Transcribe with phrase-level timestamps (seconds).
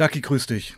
[0.00, 0.76] Ducky, grüß dich.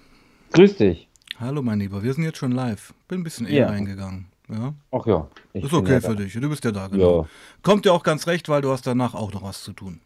[0.52, 1.08] Grüß dich.
[1.38, 2.02] Hallo, mein Lieber.
[2.02, 2.92] Wir sind jetzt schon live.
[3.06, 3.68] Bin ein bisschen eher Ja.
[3.68, 4.26] reingegangen.
[4.48, 4.74] Ja.
[4.90, 5.28] Ach ja.
[5.52, 6.14] Ist okay ja für da.
[6.14, 6.32] dich.
[6.32, 7.22] Du bist ja da, genau.
[7.22, 7.28] Ja.
[7.62, 10.00] Kommt dir auch ganz recht, weil du hast danach auch noch was zu tun.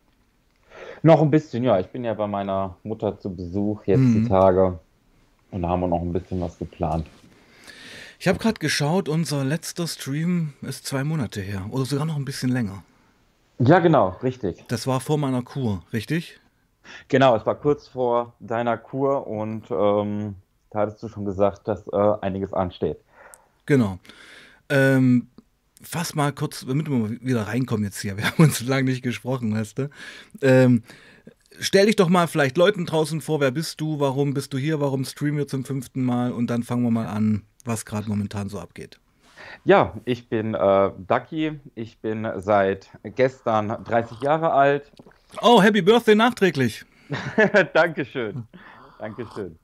[1.02, 1.80] Noch ein bisschen, ja.
[1.80, 4.24] Ich bin ja bei meiner Mutter zu Besuch jetzt Mhm.
[4.24, 4.78] die Tage.
[5.50, 7.06] Und da haben wir noch ein bisschen was geplant.
[8.18, 11.64] Ich habe gerade geschaut, unser letzter Stream ist zwei Monate her.
[11.70, 12.82] Oder sogar noch ein bisschen länger.
[13.60, 14.62] Ja, genau, richtig.
[14.68, 16.38] Das war vor meiner Kur, richtig?
[17.08, 20.36] Genau, es war kurz vor deiner Kur und ähm,
[20.70, 22.98] da hattest du schon gesagt, dass äh, einiges ansteht.
[23.66, 23.98] Genau.
[24.68, 25.28] Ähm,
[25.82, 28.16] fass mal kurz, damit wir mal wieder reinkommen jetzt hier.
[28.16, 29.90] Wir haben uns lange nicht gesprochen, weißt du.
[30.42, 30.82] Ähm,
[31.58, 34.80] stell dich doch mal vielleicht Leuten draußen vor, wer bist du, warum bist du hier,
[34.80, 38.48] warum streamen wir zum fünften Mal und dann fangen wir mal an, was gerade momentan
[38.48, 38.98] so abgeht.
[39.64, 41.60] Ja, ich bin äh, Ducky.
[41.74, 44.92] Ich bin seit gestern 30 Jahre alt.
[45.42, 46.84] Oh, Happy Birthday nachträglich.
[47.74, 48.46] Dankeschön.
[48.98, 49.58] Dankeschön.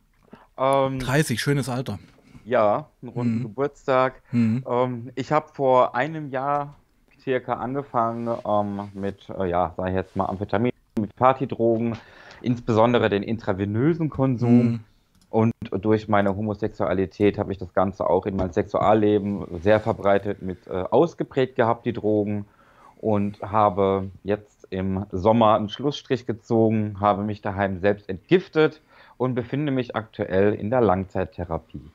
[0.59, 1.99] Ähm, 30, schönes Alter.
[2.45, 3.43] ja, einen runden Mhm.
[3.45, 4.23] Geburtstag.
[4.33, 4.65] Mhm.
[4.69, 6.75] Ähm, ich habe vor einem Jahr
[7.21, 11.97] circa angefangen ähm, mit, äh, ja, sag ich jetzt mal, Amphetamin, mit Partydrogen,
[12.43, 14.65] insbesondere den intravenösen Konsum.
[14.65, 14.81] Mhm.
[15.31, 20.67] Und durch meine Homosexualität habe ich das Ganze auch in mein Sexualleben sehr verbreitet mit
[20.67, 22.45] äh, ausgeprägt gehabt, die Drogen.
[23.01, 28.81] Und habe jetzt im Sommer einen Schlussstrich gezogen, habe mich daheim selbst entgiftet
[29.17, 31.91] und befinde mich aktuell in der Langzeittherapie.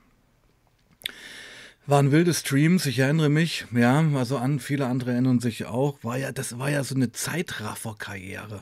[1.86, 6.03] Waren wilde Streams, ich erinnere mich, ja, also an, viele andere erinnern sich auch.
[6.03, 8.59] War ja, das war ja so eine Zeitraffer-Karriere.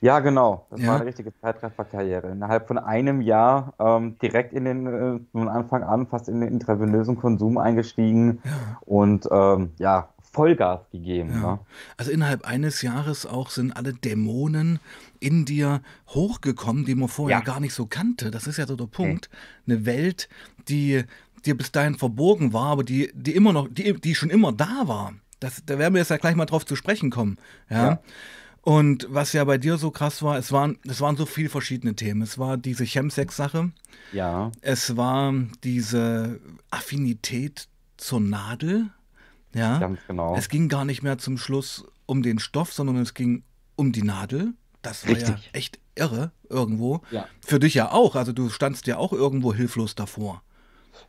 [0.00, 0.66] Ja, genau.
[0.70, 0.88] Das Ja.
[0.88, 2.30] war eine richtige Zeitrafferkarriere.
[2.30, 6.48] Innerhalb von einem Jahr ähm, direkt in den, äh, von Anfang an fast in den
[6.50, 8.40] intravenösen Konsum eingestiegen
[8.80, 11.30] und ähm, ja, Vollgas gegeben.
[11.32, 11.54] Ja.
[11.54, 11.58] Ne?
[11.96, 14.78] Also innerhalb eines Jahres auch sind alle Dämonen
[15.18, 17.44] in dir hochgekommen, die man vorher Ja.
[17.44, 18.30] gar nicht so kannte.
[18.30, 19.28] Das ist ja so der Punkt.
[19.66, 20.28] Eine Welt,
[20.68, 21.04] die
[21.44, 24.82] dir bis dahin verborgen war, aber die, die immer noch, die, die schon immer da
[24.86, 25.14] war.
[25.40, 27.36] Das, da werden wir jetzt ja gleich mal drauf zu sprechen kommen.
[27.68, 27.86] Ja.
[27.86, 28.02] Ja.
[28.62, 31.94] Und was ja bei dir so krass war, es waren, es waren so viele verschiedene
[31.94, 32.20] Themen.
[32.20, 33.72] Es war diese Chemsex-Sache,
[34.12, 35.32] Ja, es war
[35.64, 36.40] diese
[36.70, 38.90] Affinität zur Nadel.
[39.54, 39.78] Ja.
[39.78, 40.36] ganz genau.
[40.36, 43.42] Es ging gar nicht mehr zum Schluss um den Stoff, sondern es ging
[43.76, 44.54] um die Nadel.
[44.82, 45.50] Das war ja Richtig.
[45.52, 47.02] echt irre irgendwo.
[47.10, 47.26] Ja.
[47.40, 48.16] Für dich ja auch.
[48.16, 50.42] Also du standst ja auch irgendwo hilflos davor.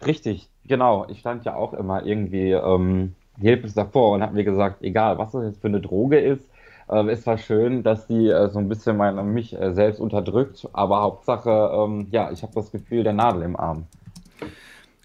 [0.06, 1.08] Richtig, genau.
[1.10, 5.32] Ich stand ja auch immer irgendwie ähm, hilflos davor und habe mir gesagt, egal was
[5.32, 6.44] das jetzt für eine Droge ist,
[6.90, 10.68] äh, es war schön, dass die äh, so ein bisschen meine, mich äh, selbst unterdrückt,
[10.74, 13.86] aber Hauptsache, ähm, ja, ich habe das Gefühl der Nadel im Arm.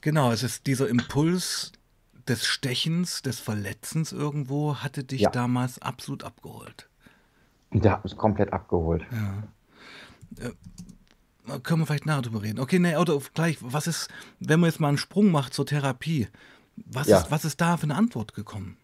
[0.03, 1.73] Genau, es ist dieser Impuls
[2.29, 5.31] des Stechens, des Verletzens irgendwo, hatte dich Ja.
[5.31, 6.89] damals absolut abgeholt.
[7.73, 9.05] Der hat mich komplett abgeholt.
[11.47, 12.59] Da können wir vielleicht nachher drüber reden.
[12.59, 14.09] Okay, nee, oder gleich, was ist,
[14.41, 16.29] wenn man jetzt mal einen Sprung macht zur Therapie,
[16.77, 17.21] was, Ja.
[17.21, 18.77] ist, was ist da für eine Antwort gekommen?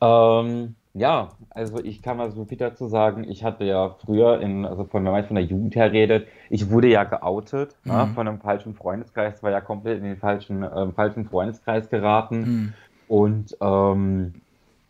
[0.00, 3.24] Ähm, ja, also ich kann mal so viel dazu sagen.
[3.24, 6.70] Ich hatte ja früher, in, also von, wenn man von der Jugend her redet, ich
[6.70, 8.14] wurde ja geoutet ne, Mhm.
[8.14, 12.40] von einem falschen Freundeskreis, war ja komplett in den falschen, ähm, falschen Freundeskreis geraten.
[12.40, 12.74] Mhm.
[13.06, 14.34] Und ähm,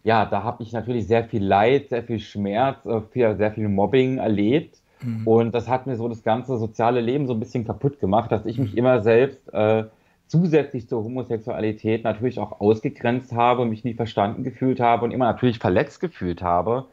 [0.03, 3.69] ja, da habe ich natürlich sehr viel Leid, sehr viel Schmerz, äh, viel, sehr viel
[3.69, 4.79] Mobbing erlebt.
[5.03, 5.27] Mhm.
[5.27, 8.47] Und das hat mir so das ganze soziale Leben so ein bisschen kaputt gemacht, dass
[8.47, 9.85] ich mich immer selbst äh,
[10.31, 15.59] zusätzlich zur Homosexualität natürlich auch ausgegrenzt habe, mich nie verstanden gefühlt habe und immer natürlich
[15.59, 16.87] verletzt gefühlt habe.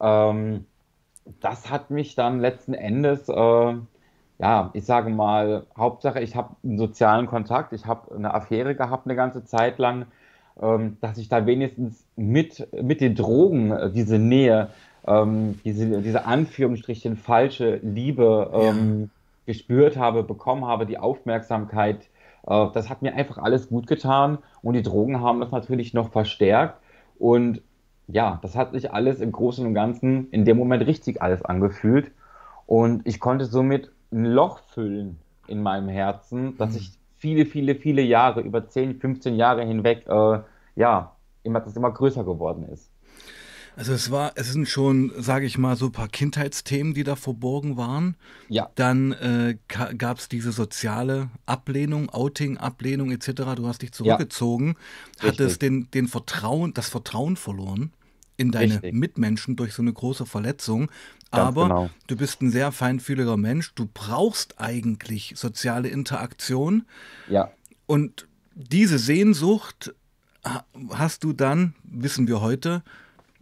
[0.00, 0.64] Ähm,
[1.40, 3.74] das hat mich dann letzten Endes, äh,
[4.38, 9.06] ja, ich sage mal, Hauptsache, ich habe einen sozialen Kontakt, ich habe eine Affäre gehabt
[9.06, 10.06] eine ganze Zeit lang,
[10.58, 14.70] ähm, dass ich da wenigstens mit, mit den Drogen äh, diese Nähe,
[15.06, 19.10] ähm, diese, diese Anführungsstrichen falsche Liebe ähm,
[19.44, 22.08] gespürt habe, bekommen habe, die Aufmerksamkeit.
[22.48, 26.10] Äh, das hat mir einfach alles gut getan und die Drogen haben das natürlich noch
[26.10, 26.80] verstärkt.
[27.18, 27.62] Und
[28.06, 32.10] ja, das hat sich alles im Großen und Ganzen in dem Moment richtig alles angefühlt.
[32.66, 38.02] Und ich konnte somit ein Loch füllen in meinem Herzen, dass ich viele, viele, viele
[38.02, 40.40] Jahre, über 10, 15 Jahre hinweg, äh,
[40.76, 41.12] ja,
[41.42, 42.90] immer, das immer größer geworden ist.
[43.78, 47.14] Also es war, es sind schon, sage ich mal, so ein paar Kindheitsthemen, die da
[47.14, 48.16] verborgen waren.
[48.48, 49.56] Ja, Dann äh,
[49.96, 53.54] gab es diese soziale Ablehnung, Outing, Ablehnung etc.
[53.54, 54.74] Du hast dich zurückgezogen,
[55.20, 55.58] hattest Richtig.
[55.60, 57.92] den, den Vertrauen, das Vertrauen verloren
[58.36, 58.94] in deine Richtig.
[58.94, 60.86] Mitmenschen durch so eine große Verletzung.
[60.88, 60.92] Ganz
[61.30, 61.90] Aber genau.
[62.08, 63.74] du bist ein sehr feinfühliger Mensch.
[63.74, 66.84] Du brauchst eigentlich soziale Interaktion.
[67.28, 67.52] ja,
[67.86, 68.26] Und
[68.56, 69.94] diese Sehnsucht
[70.44, 72.82] ha- hast du dann, wissen wir heute,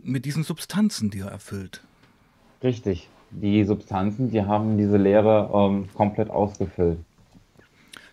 [0.07, 1.83] mit diesen Substanzen dir erfüllt.
[2.63, 3.09] richtig.
[3.31, 6.99] die Substanzen, die haben diese Leere ähm, komplett ausgefüllt.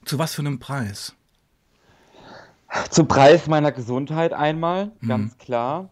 [0.06, 1.16] Zu was für einem Preis?
[2.90, 5.07] Zum Preis meiner Gesundheit einmal, mhm.
[5.07, 5.90] ganz klar.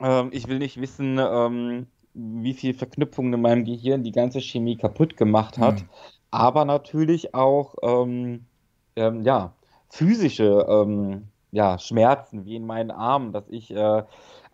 [0.00, 4.76] Ähm, ich will nicht wissen, ähm, wie viel Verknüpfungen in meinem Gehirn die ganze Chemie
[4.76, 5.88] kaputt gemacht hat, mhm.
[6.30, 8.46] aber natürlich auch ähm,
[8.96, 9.52] ähm ja,
[9.90, 14.02] physische ähm, ja, Schmerzen wie in meinen Armen, dass ich äh,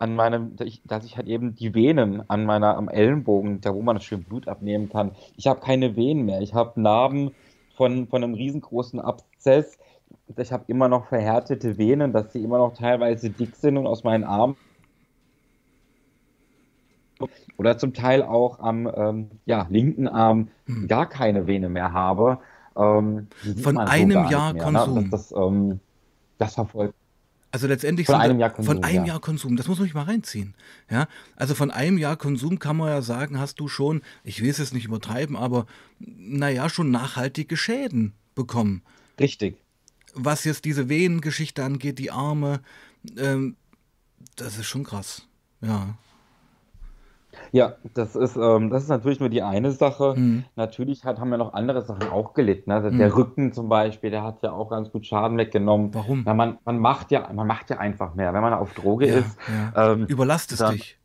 [0.00, 4.00] an meinem, dass ich, halt eben die Venen an meiner am Ellenbogen, da wo man
[4.00, 6.40] schön Blut abnehmen kann, ich habe keine Venen mehr.
[6.40, 7.32] Ich habe Narben
[7.76, 9.78] von, von einem riesengroßen Abszess.
[10.36, 14.02] Ich habe immer noch verhärtete Venen, dass sie immer noch teilweise dick sind und aus
[14.02, 14.56] meinen Armen
[17.58, 20.88] oder zum Teil auch am ähm, ja, linken Arm hm.
[20.88, 22.38] gar keine Vene mehr habe.
[22.74, 23.28] Ähm,
[23.62, 24.94] von einem so Jahr mehr, Konsum.
[24.94, 25.08] Ne?
[25.10, 25.80] Das, das, ähm,
[26.38, 26.94] das verfolgt
[27.52, 28.74] also letztendlich von einem Jahr Konsum.
[28.74, 29.12] Von einem ja.
[29.14, 30.54] Jahr Konsum, das muss man sich mal reinziehen.
[30.90, 34.50] Ja, also von einem Jahr Konsum kann man ja sagen, hast du schon, ich will
[34.50, 35.66] es jetzt nicht übertreiben, aber
[35.98, 38.82] naja, schon nachhaltige Schäden bekommen.
[39.18, 39.56] Richtig.
[40.14, 42.60] Was jetzt diese Venengeschichte angeht, die Arme,
[43.16, 43.56] ähm,
[44.36, 45.26] das ist schon krass.
[45.60, 45.96] Ja.
[47.52, 50.14] Ja, das ist, ähm, das ist natürlich nur die eine Sache.
[50.16, 50.44] Mhm.
[50.56, 52.70] Natürlich hat, haben ja noch andere Sachen auch gelitten.
[52.70, 52.76] Ne?
[52.76, 52.98] Also mhm.
[52.98, 55.94] Der Rücken zum Beispiel, der hat ja auch ganz gut Schaden weggenommen.
[55.94, 56.22] Warum?
[56.24, 58.32] Na, man, man, macht ja, man macht ja einfach mehr.
[58.32, 59.38] Wenn man auf Droge ja, ist.
[59.74, 59.92] Ja.
[59.92, 60.98] Ähm, Überlastet dich.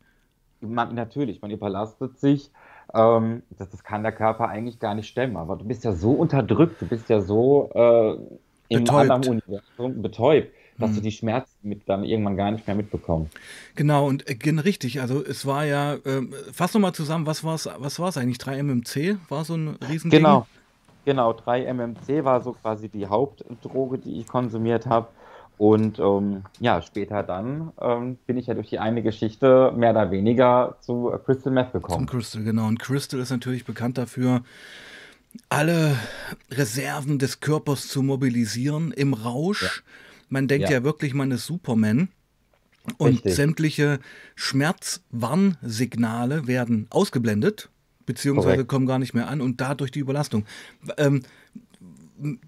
[0.60, 2.50] Man, natürlich, man überlastet sich.
[2.94, 5.36] Ähm, das, das kann der Körper eigentlich gar nicht stemmen.
[5.36, 8.12] Aber du bist ja so unterdrückt, du bist ja so äh,
[8.68, 9.10] im betäubt.
[9.10, 10.94] anderen Universum betäubt dass mhm.
[10.96, 13.32] du die Schmerzen mit dann irgendwann gar nicht mehr mitbekommst.
[13.74, 17.68] Genau, und äh, richtig, also es war ja, äh, fass nochmal zusammen, was war es
[17.78, 18.38] was war's eigentlich?
[18.38, 20.18] 3-MMC war so ein Riesending?
[20.18, 20.46] Genau,
[21.04, 25.08] genau, 3-MMC war so quasi die Hauptdroge, die ich konsumiert habe.
[25.58, 30.10] Und ähm, ja, später dann ähm, bin ich ja durch die eine Geschichte mehr oder
[30.10, 32.00] weniger zu Crystal Meth gekommen.
[32.00, 32.66] Zum Crystal, genau.
[32.66, 34.42] Und Crystal ist natürlich bekannt dafür,
[35.48, 35.96] alle
[36.50, 39.62] Reserven des Körpers zu mobilisieren im Rausch.
[39.62, 39.70] Ja.
[40.28, 42.08] Man denkt ja, ja wirklich, man ist Superman.
[42.98, 43.34] Und Richtig.
[43.34, 43.98] sämtliche
[44.36, 47.68] Schmerzwarnsignale werden ausgeblendet,
[48.06, 48.68] beziehungsweise Korrekt.
[48.68, 50.44] kommen gar nicht mehr an und dadurch die Überlastung.
[50.96, 51.24] Ähm,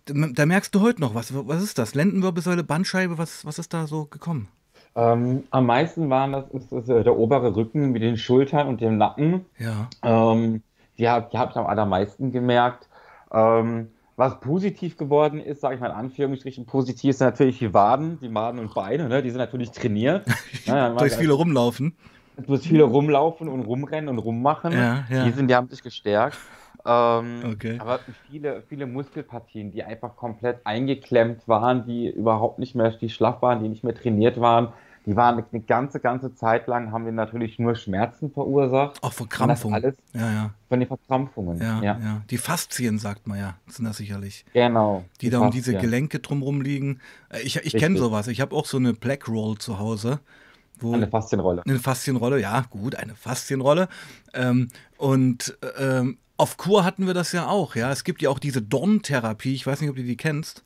[0.06, 1.34] da merkst du heute noch was.
[1.34, 1.94] Was ist das?
[1.94, 4.46] Lendenwirbelsäule, Bandscheibe, was, was ist da so gekommen?
[4.94, 8.96] Ähm, am meisten waren das, ist, ist, der obere Rücken mit den Schultern und dem
[8.96, 9.44] Nacken.
[9.58, 9.88] Ja.
[10.02, 10.62] Ähm,
[10.98, 12.88] die, habe ich am allermeisten gemerkt.
[13.32, 18.18] Ähm, was positiv geworden ist, sage ich mal in Anführungsstrichen, positiv sind natürlich die Waden,
[18.20, 19.22] die Maden und Beine, ne?
[19.22, 20.26] die sind natürlich trainiert.
[20.64, 21.96] ja, Durch viele rumlaufen.
[22.36, 24.72] Durch viele rumlaufen und rumrennen und rummachen.
[24.72, 25.24] Ja, ja.
[25.24, 26.36] Die, sind, die haben sich gestärkt.
[26.84, 27.78] Ähm, okay.
[27.78, 33.40] Aber viele, viele Muskelpartien, die einfach komplett eingeklemmt waren, die überhaupt nicht mehr, die schlaff
[33.40, 34.72] waren, die nicht mehr trainiert waren,
[35.08, 39.02] die waren eine ganze, ganze Zeit lang, haben wir natürlich nur Schmerzen verursacht.
[39.02, 39.82] Auch Verkrampfungen.
[39.82, 40.50] Alles ja, ja.
[40.68, 41.58] Von den Verkrampfungen.
[41.62, 42.22] Ja, ja, ja.
[42.28, 44.44] Die Faszien, sagt man ja, sind das sicherlich.
[44.52, 45.06] Genau.
[45.14, 47.00] Die, die da um diese Gelenke drumherum liegen.
[47.30, 48.28] Äh, ich, ich kenne sowas.
[48.28, 50.20] Ich habe auch so eine Black Roll zu Hause.
[50.78, 51.62] Wo, eine Faszienrolle.
[51.64, 53.88] Eine Faszienrolle, ja, gut, eine Faszienrolle.
[54.34, 54.68] Ähm,
[54.98, 57.90] und ähm, auf Kur hatten wir das ja auch, ja.
[57.90, 60.64] Es gibt ja auch diese Dorntherapie, ich weiß nicht, ob du die kennst.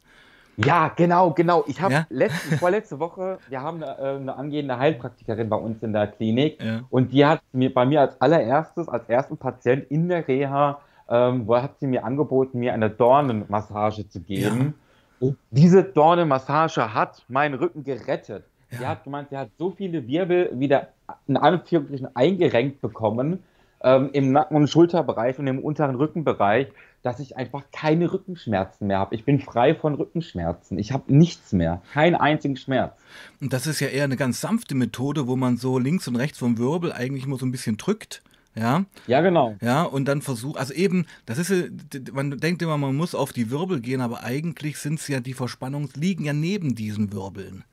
[0.57, 1.65] Ja, genau, genau.
[1.67, 2.07] Ich habe ja?
[2.11, 6.63] letzte, vorletzte Woche, wir haben eine, äh, eine, angehende Heilpraktikerin bei uns in der Klinik
[6.63, 6.81] ja.
[6.91, 11.47] und die hat mir bei mir als allererstes, als ersten Patient in der Reha, ähm,
[11.47, 14.75] wo hat sie mir angeboten, mir eine Dornenmassage zu geben.
[15.21, 15.29] Ja.
[15.29, 18.45] Und diese Dornenmassage hat meinen Rücken gerettet.
[18.71, 20.89] Sie hat gemeint, sie hat so viele Wirbel wieder
[21.27, 23.43] in Anführungsstrichen eingerenkt bekommen
[23.83, 26.69] ähm, im Nacken- und Schulterbereich und im unteren Rückenbereich,
[27.03, 29.15] dass ich einfach keine Rückenschmerzen mehr habe.
[29.15, 30.79] Ich bin frei von Rückenschmerzen.
[30.79, 32.95] Ich habe nichts mehr, keinen einzigen Schmerz.
[33.41, 36.39] Und das ist ja eher eine ganz sanfte Methode, wo man so links und rechts
[36.39, 38.23] vom Wirbel eigentlich nur so ein bisschen drückt.
[38.55, 38.85] Ja.
[39.07, 39.57] Ja, genau.
[39.63, 41.71] Ja, und dann versucht, also eben, das ist,
[42.13, 45.33] man denkt immer, man muss auf die Wirbel gehen, aber eigentlich sind es ja die
[45.33, 47.65] Verspannungen, liegen ja neben diesen Wirbeln.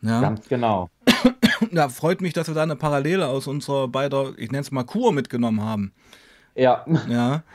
[0.00, 0.20] Ja.
[0.20, 0.90] Ganz genau.
[1.72, 4.84] Da freut mich, dass wir da eine Parallele aus unserer beider, ich nenne es mal
[4.84, 5.92] Kur mitgenommen haben.
[6.54, 6.86] Ja.
[7.08, 7.42] Ja.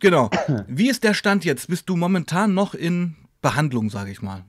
[0.00, 0.30] Genau.
[0.66, 1.68] Wie ist der Stand jetzt?
[1.68, 4.44] Bist du momentan noch in Behandlung, sage ich mal?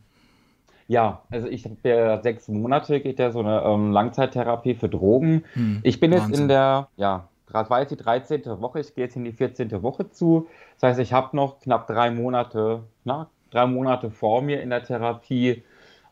[0.88, 5.44] Ja, also ich habe ja sechs Monate geht ja so eine ähm, Langzeittherapie für Drogen.
[5.54, 6.30] Hm, ich bin Wahnsinn.
[6.30, 8.44] jetzt in der, ja, gerade weiß die 13.
[8.60, 9.84] Woche, ich gehe jetzt in die 14.
[9.84, 10.48] Woche zu.
[10.80, 14.84] Das heißt, ich habe noch knapp drei Monate, na, drei Monate vor mir in der
[14.84, 15.64] Therapie.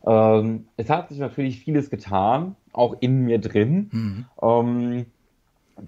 [0.06, 3.90] Ähm, es hat sich natürlich vieles getan, auch in mir drin.
[3.90, 4.26] Mhm.
[4.40, 5.06] Ähm,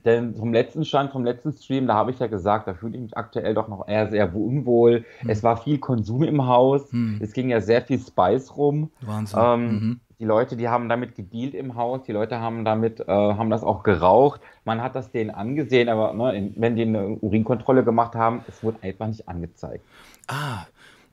[0.05, 3.03] denn vom letzten Stand, vom letzten Stream, da habe ich ja gesagt, da fühle ich
[3.03, 5.05] mich aktuell doch noch eher sehr unwohl.
[5.21, 5.31] Hm.
[5.31, 6.91] Es war viel Konsum im Haus.
[6.93, 7.19] Hm.
[7.21, 8.91] Es ging ja sehr viel Spice rum.
[9.01, 9.39] Wahnsinn.
[9.43, 10.01] Ähm, mhm.
[10.19, 13.63] die Leute, die haben damit gedealt im Haus, die Leute haben damit, äh, haben das
[13.63, 14.41] auch geraucht.
[14.65, 18.83] Man hat das denen angesehen, aber ne, wenn die eine Urinkontrolle gemacht haben, es wurde
[18.83, 19.85] einfach nicht angezeigt.
[20.29, 20.67] Ah,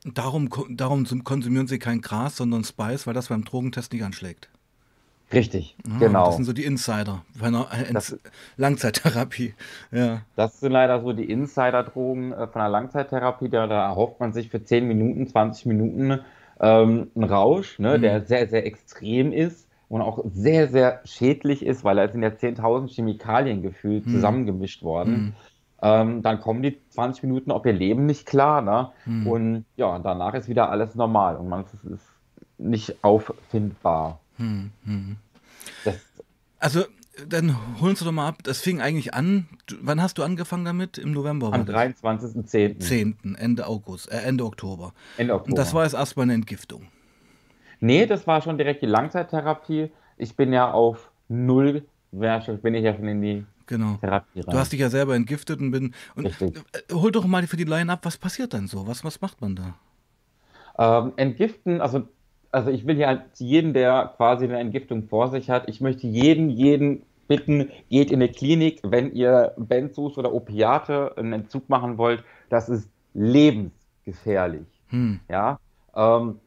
[0.06, 4.50] darum, darum konsumieren sie kein Gras, sondern Spice, weil das beim Drogentest nicht anschlägt.
[5.34, 6.26] Richtig, ah, genau.
[6.28, 8.18] Das sind so die Insider bei einer das,
[8.56, 9.54] Langzeittherapie.
[9.92, 10.22] Ja.
[10.36, 13.50] Das sind leider so die Insider-Drogen äh, von einer Langzeittherapie.
[13.50, 16.20] Da, da erhofft man sich für 10 Minuten, 20 Minuten
[16.62, 18.02] ähm, einen Rausch, ne, mhm.
[18.02, 22.30] der sehr, sehr extrem ist und auch sehr, sehr schädlich ist, weil da sind ja
[22.30, 24.12] 10.000 Chemikalien gefühlt mhm.
[24.12, 25.12] zusammengemischt worden.
[25.12, 25.34] Mhm.
[25.82, 28.62] Ähm, dann kommen die 20 Minuten auf ihr Leben nicht klar.
[28.62, 28.90] Ne?
[29.06, 29.28] Mhm.
[29.28, 32.08] Und ja, danach ist wieder alles normal und man ist, ist
[32.58, 34.20] nicht auffindbar.
[34.38, 35.18] Hm, hm.
[36.60, 36.86] also,
[37.28, 38.44] dann holen Sie doch mal ab.
[38.44, 39.48] Das fing eigentlich an.
[39.82, 40.98] Wann hast du angefangen damit?
[40.98, 41.52] Im November?
[41.52, 42.80] Am 23.10.
[42.80, 43.36] 10.
[43.40, 44.94] Ende August, äh, Ende Oktober.
[45.18, 45.52] Ende Oktober.
[45.52, 46.88] Und das war jetzt erstmal eine Entgiftung.
[47.80, 49.92] Nee, das war schon direkt die Langzeittherapie.
[50.18, 53.98] Ich bin ja auf null, bin ich ja schon in die genau.
[54.02, 54.52] Therapie rein.
[54.52, 55.94] Du hast dich ja selber entgiftet und bin.
[56.16, 56.58] Und Richtig.
[56.58, 58.88] Äh, hol doch mal für die Laien ab, was passiert dann so?
[58.88, 59.76] Was, was macht man da?
[60.80, 62.08] Ähm, entgiften, also
[62.58, 66.50] also ich will ja jeden, der quasi eine Entgiftung vor sich hat, ich möchte jeden,
[66.50, 72.24] jeden bitten, geht in eine Klinik, wenn ihr Benzos oder Opiate einen Entzug machen wollt.
[72.50, 74.66] Das ist lebensgefährlich.
[74.88, 75.20] Hm.
[75.30, 75.60] Ja.
[75.96, 76.40] Ähm,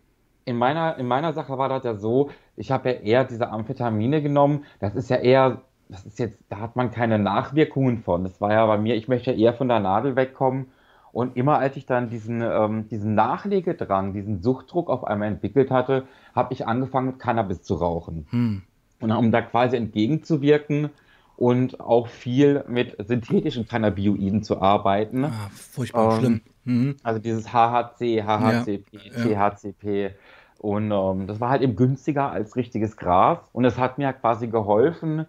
[0.47, 4.21] in meiner, in meiner Sache war das ja so, ich habe ja eher diese Amphetamine
[4.21, 4.64] genommen.
[4.81, 8.25] Das ist ja eher, das ist jetzt, da hat man keine Nachwirkungen von.
[8.25, 10.73] Das war ja bei mir, ich möchte ja eher von der Nadel wegkommen
[11.12, 16.05] und immer als ich dann diesen, ähm, diesen Nachlegedrang, diesen Suchtdruck auf einmal entwickelt hatte,
[16.35, 18.26] habe ich angefangen mit Cannabis zu rauchen.
[18.31, 18.62] Hm.
[19.00, 20.90] Und um da quasi entgegenzuwirken
[21.37, 25.25] und auch viel mit synthetischen Cannabinoiden zu arbeiten.
[25.25, 26.40] Ah, furchtbar ähm, schlimm.
[26.64, 26.97] Mhm.
[27.02, 29.50] Also dieses HHC, HHCP, ja.
[29.50, 30.14] THCP.
[30.59, 33.38] Und ähm, das war halt eben günstiger als richtiges Gras.
[33.52, 35.25] Und es hat mir quasi geholfen,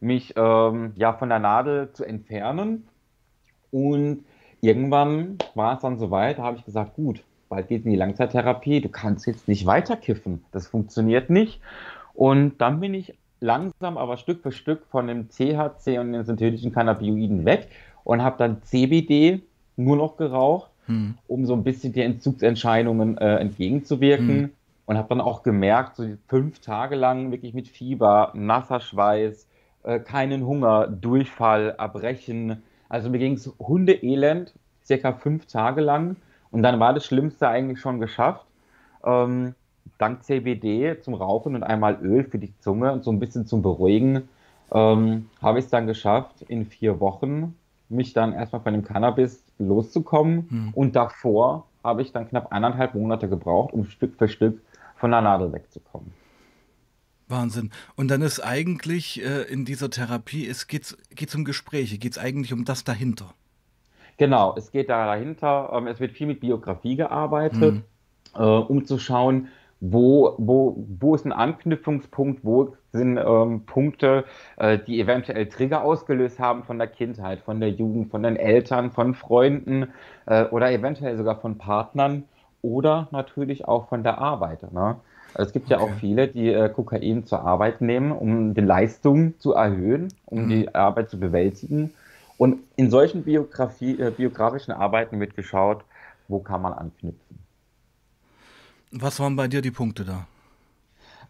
[0.00, 2.86] mich ähm, ja von der Nadel zu entfernen.
[3.70, 4.26] Und
[4.64, 8.80] irgendwann war es dann soweit, da habe ich gesagt, gut, bald geht in die Langzeittherapie,
[8.80, 11.60] du kannst jetzt nicht weiter kiffen, das funktioniert nicht.
[12.14, 16.72] Und dann bin ich langsam, aber Stück für Stück von dem THC und den synthetischen
[16.72, 17.68] Cannabinoiden weg
[18.04, 19.42] und habe dann CBD
[19.76, 21.14] nur noch geraucht, hm.
[21.26, 24.28] um so ein bisschen die Entzugsentscheidungen äh, entgegenzuwirken.
[24.28, 24.50] Hm.
[24.86, 29.48] Und habe dann auch gemerkt, so fünf Tage lang wirklich mit Fieber, nasser Schweiß,
[29.82, 36.16] äh, keinen Hunger, Durchfall, Erbrechen, also mir ging es hundeelend, circa fünf Tage lang.
[36.50, 38.46] Und dann war das Schlimmste eigentlich schon geschafft.
[39.04, 39.54] Ähm,
[39.98, 43.62] dank CBD zum Rauchen und einmal Öl für die Zunge und so ein bisschen zum
[43.62, 44.28] Beruhigen
[44.72, 47.54] ähm, habe ich es dann geschafft, in vier Wochen
[47.88, 50.46] mich dann erstmal von dem Cannabis loszukommen.
[50.48, 50.70] Hm.
[50.74, 54.60] Und davor habe ich dann knapp eineinhalb Monate gebraucht, um Stück für Stück
[54.96, 56.12] von der Nadel wegzukommen.
[57.28, 57.70] Wahnsinn.
[57.96, 62.18] Und dann ist eigentlich äh, in dieser Therapie, es geht es um Gespräche, geht es
[62.18, 63.34] eigentlich um das dahinter.
[64.16, 67.82] Genau, es geht da dahinter, ähm, es wird viel mit Biografie gearbeitet, hm.
[68.36, 69.48] äh, um zu schauen,
[69.80, 74.24] wo, wo, wo ist ein Anknüpfungspunkt, wo sind ähm, Punkte,
[74.56, 78.92] äh, die eventuell Trigger ausgelöst haben von der Kindheit, von der Jugend, von den Eltern,
[78.92, 79.88] von Freunden
[80.26, 82.24] äh, oder eventuell sogar von Partnern
[82.62, 84.72] oder natürlich auch von der Arbeit.
[84.72, 84.96] Ne?
[85.34, 85.74] Also es gibt okay.
[85.74, 90.44] ja auch viele, die äh, Kokain zur Arbeit nehmen, um die Leistung zu erhöhen, um
[90.44, 90.48] mhm.
[90.48, 91.92] die Arbeit zu bewältigen.
[92.36, 95.84] Und in solchen Biografie, äh, biografischen Arbeiten wird geschaut,
[96.28, 97.38] wo kann man anknüpfen.
[98.92, 100.26] Was waren bei dir die Punkte da?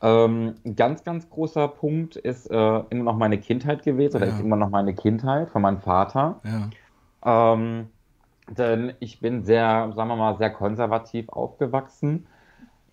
[0.03, 4.35] Ähm, ein ganz, ganz großer Punkt ist äh, immer noch meine Kindheit gewesen, oder ja.
[4.35, 6.41] ist immer noch meine Kindheit von meinem Vater.
[6.45, 7.55] Ja.
[7.55, 7.87] Ähm,
[8.51, 12.27] denn ich bin sehr, sagen wir mal, sehr konservativ aufgewachsen.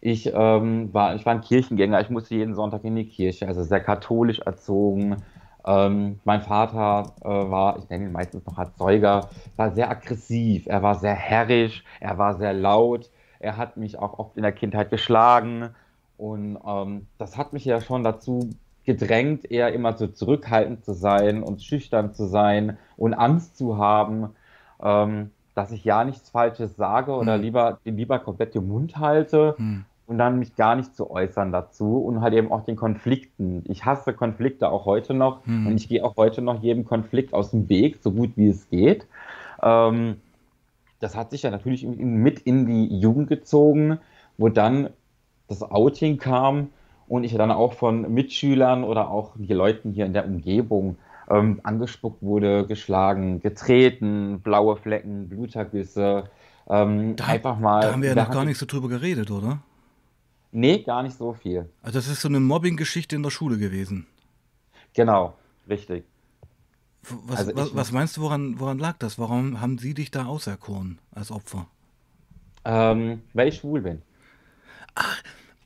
[0.03, 3.62] Ich, ähm, war, ich war ein Kirchengänger, ich musste jeden Sonntag in die Kirche, also
[3.62, 5.17] sehr katholisch erzogen.
[5.63, 10.81] Ähm, mein Vater äh, war, ich nenne ihn meistens noch Erzeuger, war sehr aggressiv, er
[10.81, 14.89] war sehr herrisch, er war sehr laut, er hat mich auch oft in der Kindheit
[14.89, 15.70] geschlagen.
[16.17, 18.50] Und ähm, das hat mich ja schon dazu
[18.86, 24.36] gedrängt, eher immer so zurückhaltend zu sein und schüchtern zu sein und Angst zu haben.
[24.81, 27.41] Ähm, dass ich ja nichts Falsches sage oder hm.
[27.41, 29.55] lieber, lieber komplett den Mund halte.
[29.58, 33.63] Hm und dann mich gar nicht zu äußern dazu und halt eben auch den Konflikten.
[33.70, 35.68] Ich hasse Konflikte auch heute noch hm.
[35.68, 38.70] und ich gehe auch heute noch jedem Konflikt aus dem Weg, so gut wie es
[38.70, 39.08] geht.
[39.63, 40.18] Ähm,
[41.00, 44.00] das hat sich ja natürlich mit in die Jugend gezogen,
[44.38, 44.89] wo dann
[45.48, 46.72] das Outing kam
[47.08, 50.98] und ich dann auch von Mitschülern oder auch die Leuten hier in der Umgebung
[51.30, 56.25] ähm, angespuckt wurde, geschlagen, getreten, blaue Flecken, Blutergüsse.
[56.70, 57.80] Ähm, da, einfach mal.
[57.80, 59.60] Da haben wir ja noch gar nicht so drüber geredet, oder?
[60.51, 61.70] Nee, gar nicht so viel.
[61.81, 64.05] Also das ist so eine Mobbing-Geschichte in der Schule gewesen.
[64.93, 65.34] Genau,
[65.70, 66.03] richtig.
[67.25, 69.17] Was, Also was, was meinst du, woran, woran lag das?
[69.17, 71.67] Warum haben sie dich da auserkoren als Opfer?
[72.63, 74.01] ähm, weil ich schwul bin.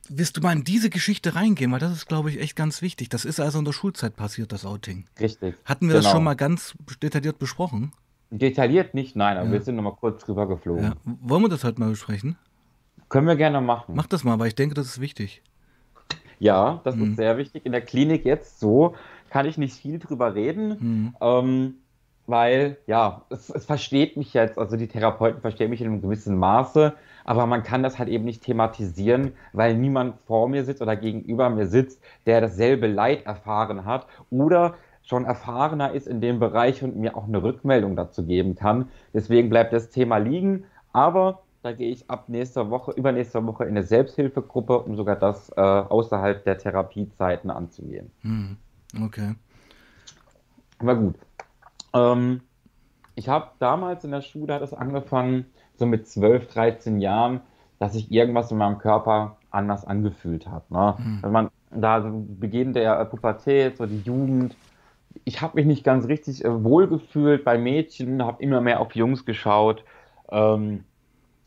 [0.07, 1.71] Willst du mal in diese Geschichte reingehen?
[1.71, 3.09] Weil das ist, glaube ich, echt ganz wichtig.
[3.09, 5.05] Das ist also in der Schulzeit passiert, das Outing.
[5.19, 6.23] Richtig, Hatten wir das schon genau.
[6.25, 7.91] mal ganz detailliert besprochen?
[8.29, 9.63] Detailliert nicht, nein, aber wir Ja.
[9.63, 10.83] sind nochmal kurz drüber geflogen.
[10.83, 10.93] Ja.
[11.03, 12.37] Wollen wir das heute mal besprechen?
[13.15, 13.95] Können wir gerne machen.
[13.95, 15.41] Mach das mal, weil ich denke, das ist wichtig.
[16.38, 17.15] Ja, das ist Hm.
[17.15, 17.65] sehr wichtig.
[17.65, 18.93] In der Klinik jetzt so
[19.29, 21.15] kann ich nicht viel drüber reden, Hm.
[21.22, 21.75] ähm,
[22.27, 26.38] weil ja, es, es versteht mich jetzt, also die Therapeuten verstehen mich in einem gewissen
[26.38, 26.93] Maße,
[27.24, 31.50] aber man kann das halt eben nicht thematisieren, weil niemand vor mir sitzt oder gegenüber
[31.50, 36.98] mir sitzt, der dasselbe Leid erfahren hat oder schon erfahrener ist in dem Bereich und
[36.98, 38.89] mir auch eine Rückmeldung dazu geben kann.
[39.13, 43.72] Deswegen bleibt das Thema liegen, aber da gehe ich ab nächster Woche, übernächster Woche in
[43.72, 48.12] eine Selbsthilfegruppe, um sogar das äh, außerhalb der Therapiezeiten anzugehen.
[48.22, 48.57] Hm.
[49.03, 49.34] Okay.
[50.77, 51.15] Aber gut.
[51.93, 52.41] Ähm,
[53.15, 57.41] ich habe damals in der Schule hat es angefangen, so mit 12, 13 Jahren,
[57.79, 60.69] dass sich irgendwas in meinem Körper anders angefühlt hat.
[60.69, 60.98] Ne?
[60.98, 61.19] Hm.
[61.24, 64.55] Wenn man da so Beginn der Pubertät, so die Jugend,
[65.24, 69.25] ich habe mich nicht ganz richtig äh, wohlgefühlt bei Mädchen, habe immer mehr auf Jungs
[69.25, 69.84] geschaut.
[70.29, 70.84] Ähm,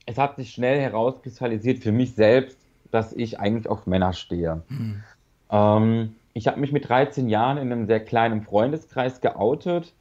[0.09, 2.59] es hat sich schnell herauskristallisiert für mich selbst,
[2.91, 4.62] dass ich eigentlich auf Männer stehe.
[4.69, 5.05] Hm.
[5.50, 9.93] Ähm, ich habe mich mit 13 Jahren in einem sehr kleinen Freundeskreis geoutet,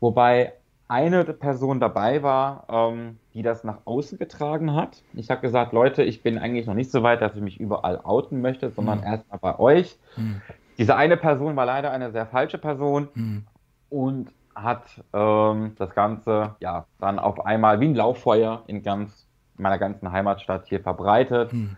[0.00, 0.52] wobei
[0.86, 5.02] eine Person dabei war, ähm, die das nach außen getragen hat.
[5.14, 7.98] Ich habe gesagt, Leute, ich bin eigentlich noch nicht so weit, dass ich mich überall
[8.04, 9.06] outen möchte, sondern Hm.
[9.06, 9.96] erstmal bei euch.
[10.16, 10.42] Hm.
[10.76, 13.46] Diese eine Person war leider eine sehr falsche Person Hm.
[13.88, 19.23] und hat ähm, das Ganze ja dann auf einmal wie ein Lauffeuer in ganz
[19.56, 21.52] meiner ganzen Heimatstadt hier verbreitet.
[21.52, 21.76] Hm.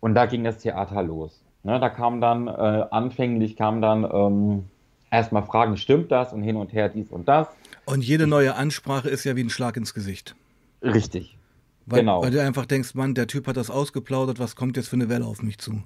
[0.00, 1.40] Und da ging das Theater los.
[1.62, 2.50] Ne, da kam dann, äh,
[2.90, 4.64] anfänglich kam dann ähm,
[5.10, 7.48] erstmal Fragen, stimmt das und hin und her dies und das.
[7.86, 10.36] Und jede neue Ansprache ist ja wie ein Schlag ins Gesicht.
[10.82, 11.38] Richtig,
[11.86, 12.22] Weil, genau.
[12.22, 15.08] weil du einfach denkst, Mann, der Typ hat das ausgeplaudert, was kommt jetzt für eine
[15.08, 15.82] Welle auf mich zu?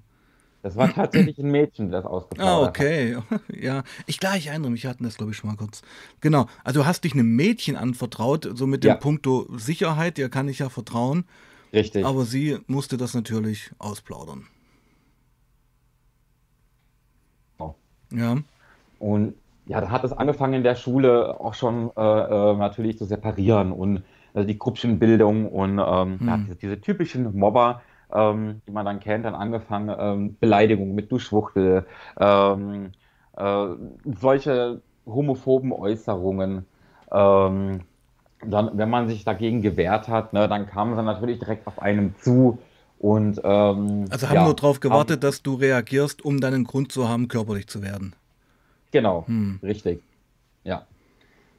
[0.63, 2.69] Das war tatsächlich ein Mädchen, das Ah, ausgeplaudert hat.
[2.69, 3.19] okay.
[3.53, 5.83] Ja, ich klar, ich erinnere mich, wir hatten das, glaube ich, schon mal kurz.
[6.21, 8.95] Genau, also du hast dich einem Mädchen anvertraut, so mit dem Ja.
[8.97, 11.25] Punkto Sicherheit, dir kann ich ja vertrauen,
[11.73, 12.05] Richtig.
[12.05, 14.47] aber sie musste das natürlich ausplaudern.
[17.59, 17.75] Oh.
[18.13, 18.37] Ja,
[18.99, 19.35] Und
[19.67, 23.73] ja, da hat es angefangen in der Schule auch schon äh, äh, natürlich zu separieren
[23.73, 24.03] und
[24.35, 26.45] also die Gruppchenbildung und ähm, ja, Hm.
[26.47, 31.19] diese, diese typischen Mobber, ähm, die man dann kennt, dann angefangen ähm, Beleidigungen mit du
[31.19, 31.87] Schwuchtel,
[32.19, 32.93] ähm,
[33.37, 33.67] äh,
[34.21, 36.67] solche homophoben Äußerungen.
[37.13, 37.81] Ähm,
[38.45, 42.15] dann, wenn man sich dagegen gewehrt hat, ne, dann kamen sie natürlich direkt auf einem
[42.21, 42.59] zu
[42.99, 46.65] und ähm, also haben ja, nur darauf haben, gewartet, dass du reagierst, um dann einen
[46.65, 48.15] Grund zu haben, körperlich zu werden.
[48.91, 49.61] genau, Hm.
[49.63, 50.03] richtig,
[50.65, 50.87] ja.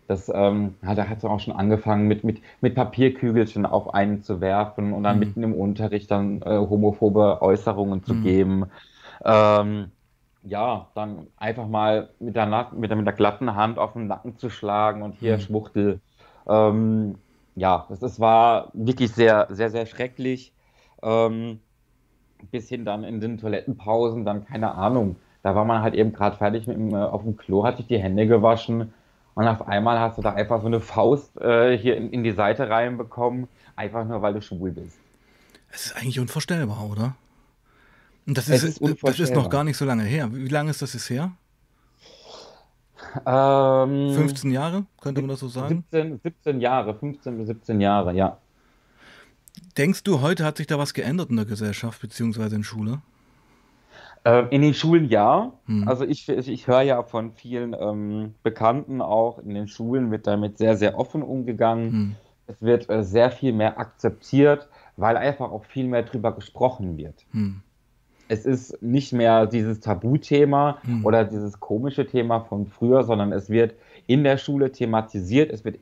[0.09, 4.23] Das ähm, ja, da hat es auch schon angefangen, mit, mit, mit Papierkügelchen auf einen
[4.23, 5.19] zu werfen und dann Hm.
[5.19, 8.19] mitten im Unterricht dann äh, homophobe Äußerungen zu Hm.
[8.19, 8.65] geben.
[9.23, 9.91] Ähm,
[10.43, 14.37] ja, dann einfach mal mit der, mit der, mit der glatten Hand auf den Nacken
[14.37, 15.39] zu schlagen und hier Hm.
[15.39, 16.01] Schwuchtel.
[16.47, 17.19] Ähm,
[17.55, 20.53] ja, das, das war wirklich sehr, sehr, sehr schrecklich.
[21.03, 21.61] Ähm,
[22.51, 25.17] bis hin dann in den Toilettenpausen, dann keine Ahnung.
[25.43, 27.87] Da war man halt eben gerade fertig mit dem, äh, auf dem Klo, hat sich
[27.87, 28.93] die Hände gewaschen
[29.39, 32.33] und auf einmal hast du da einfach so eine Faust äh, hier in, in die
[32.33, 33.47] Seite reinbekommen,
[33.77, 34.97] einfach nur weil du schwul bist.
[35.69, 37.15] Es ist eigentlich unvorstellbar, oder?
[38.27, 40.27] Und das ist, ist das ist noch gar nicht so lange her.
[40.33, 41.31] Wie lange ist das jetzt her?
[43.25, 45.85] Ähm, 15 Jahre, könnte man das so sagen?
[45.89, 48.37] 17, 17 Jahre, 15 bis 17 Jahre, ja.
[49.77, 53.01] Denkst du, heute hat sich da was geändert in der Gesellschaft, beziehungsweise in Schule?
[54.29, 55.53] Ähm, in den Schulen ja.
[55.65, 55.87] Hm.
[55.87, 60.57] Also ich, ich, höre ja von vielen ähm, Bekannten auch, in den Schulen wird damit
[60.57, 61.91] sehr, sehr offen umgegangen.
[61.91, 62.15] Hm.
[62.47, 67.25] Es wird äh, sehr viel mehr akzeptiert, weil einfach auch viel mehr drüber gesprochen wird.
[67.31, 67.61] Hm.
[68.27, 71.05] Es ist nicht mehr dieses Tabuthema Hm.
[71.05, 73.73] oder dieses komische Thema von früher, sondern es wird
[74.05, 75.79] in der Schule thematisiert, es wird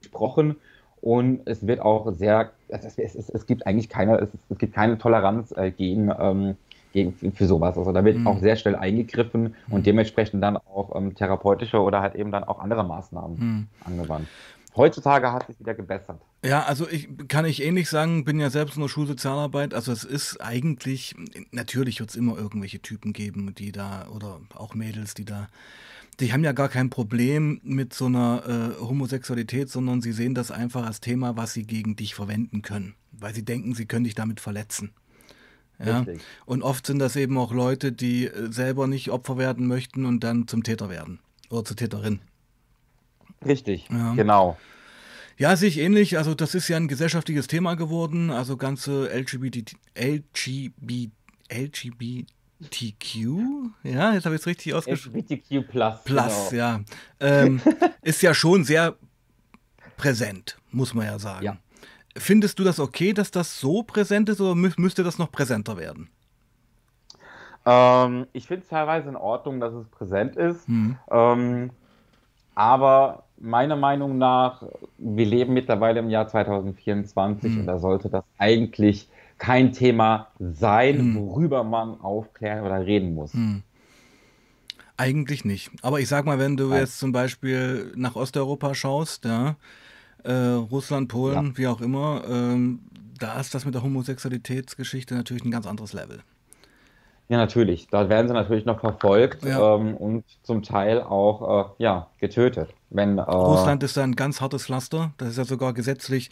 [0.00, 0.56] gesprochen
[1.00, 4.98] und es wird auch sehr, es, es, es, gibt eigentlich keine, es, es gibt keine
[4.98, 6.56] Toleranz äh, gegen, ähm,
[6.92, 7.76] gegen für sowas.
[7.78, 8.26] Also da wird Hm.
[8.26, 12.58] auch sehr schnell eingegriffen und dementsprechend dann auch ähm, therapeutische oder halt eben dann auch
[12.58, 13.66] andere Maßnahmen Hm.
[13.84, 14.28] angewandt.
[14.74, 16.18] Heutzutage hat sich wieder gebessert.
[16.44, 19.74] Ja, also ich kann ich ähnlich sagen, bin ja selbst in der Schulsozialarbeit.
[19.74, 21.14] Also es ist eigentlich,
[21.50, 25.48] natürlich wird es immer irgendwelche Typen geben, die da, oder auch Mädels, die da,
[26.20, 30.50] die haben ja gar kein Problem mit so einer äh, Homosexualität, sondern sie sehen das
[30.50, 32.94] einfach als Thema, was sie gegen dich verwenden können.
[33.12, 34.92] weil sie denken, sie können dich damit verletzen.
[35.84, 36.04] Ja?
[36.46, 40.24] Und oft sind das eben auch Leute, die äh, selber nicht Opfer werden möchten und
[40.24, 41.18] dann zum Täter werden
[41.50, 42.20] oder zur Täterin.
[43.44, 44.14] Richtig, ja.
[44.14, 44.56] genau.
[45.38, 46.18] Ja, sehe ich ähnlich.
[46.18, 48.30] Also das ist ja ein gesellschaftliches Thema geworden.
[48.30, 52.26] Also ganze LGBT, LGBT,
[52.62, 53.14] LGBTQ,
[53.84, 55.18] ja, jetzt habe ich es richtig ausgesprochen.
[55.18, 56.02] LGBTQ Plus.
[56.04, 56.62] Plus, genau.
[56.62, 56.80] ja.
[57.20, 57.60] Ähm,
[58.02, 58.96] ist ja schon sehr
[59.96, 61.44] präsent, muss man ja sagen.
[61.44, 61.56] Ja.
[62.16, 65.76] Findest du das okay, dass das so präsent ist oder mü müsste das noch präsenter
[65.76, 66.10] werden?
[67.64, 70.68] Ähm, ich finde es teilweise in Ordnung, dass es präsent ist.
[70.68, 70.98] Mhm.
[71.10, 71.70] Ähm,
[72.54, 74.62] aber meiner Meinung nach,
[74.98, 77.60] wir leben mittlerweile im Jahr 2024 mhm.
[77.60, 79.08] und da sollte das eigentlich
[79.42, 81.16] kein Thema sein, mhm.
[81.16, 83.34] worüber man aufklären oder reden muss.
[83.34, 83.64] Mhm.
[84.96, 85.72] Eigentlich nicht.
[85.82, 86.78] Aber ich sag mal, wenn du Nein.
[86.78, 89.56] jetzt zum Beispiel nach Osteuropa schaust, ja,
[90.22, 91.58] äh, Russland, Polen, ja.
[91.58, 92.82] wie auch immer, ähm,
[93.18, 96.20] da ist das mit der Homosexualitätsgeschichte natürlich ein ganz anderes Level.
[97.28, 97.88] Ja, natürlich.
[97.88, 99.74] Da werden sie natürlich noch verfolgt ja.
[99.74, 102.68] ähm, und zum Teil auch äh, ja, getötet.
[102.90, 105.14] Wenn, äh, Russland ist ein ganz hartes Pflaster.
[105.18, 106.30] Das ist ja sogar gesetzlich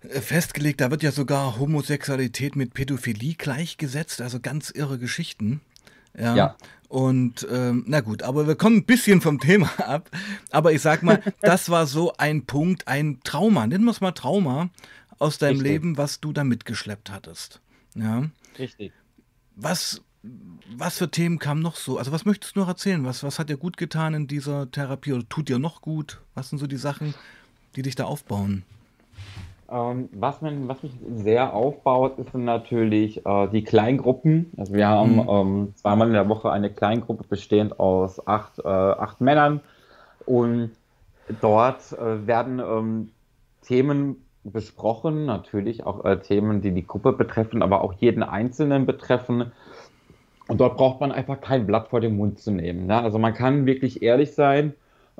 [0.00, 0.80] festgelegt.
[0.80, 4.20] Da wird ja sogar Homosexualität mit Pädophilie gleichgesetzt.
[4.20, 5.60] Also ganz irre Geschichten.
[6.16, 6.34] Ja.
[6.34, 6.56] ja.
[6.88, 10.10] Und ähm, na gut, aber wir kommen ein bisschen vom Thema ab.
[10.50, 14.12] Aber ich sag mal, das war so ein Punkt, ein Trauma, nennen wir es mal
[14.12, 14.70] Trauma
[15.18, 15.72] aus deinem Richtig.
[15.72, 17.60] Leben, was du da mitgeschleppt hattest.
[17.94, 18.24] Ja.
[18.58, 18.92] Richtig.
[19.56, 20.02] Was,
[20.76, 21.98] was für Themen kamen noch so?
[21.98, 23.04] Also was möchtest du noch erzählen?
[23.04, 26.20] Was, was hat dir gut getan in dieser Therapie oder tut dir noch gut?
[26.34, 27.14] Was sind so die Sachen,
[27.76, 28.62] die dich da aufbauen?
[29.70, 34.52] Ähm, was, man, was mich sehr aufbaut, ist natürlich äh, die Kleingruppen.
[34.56, 35.28] Also wir haben mhm.
[35.28, 39.60] ähm, zweimal in der Woche eine Kleingruppe bestehend aus acht, äh, acht Männern
[40.24, 40.70] und
[41.40, 43.10] dort äh, werden ähm,
[43.62, 49.52] Themen besprochen, natürlich auch äh, Themen, die die Gruppe betreffen, aber auch jeden Einzelnen betreffen.
[50.48, 52.86] Und dort braucht man einfach kein Blatt vor den Mund zu nehmen.
[52.86, 52.98] Ne?
[53.02, 54.72] Also man kann wirklich ehrlich sein,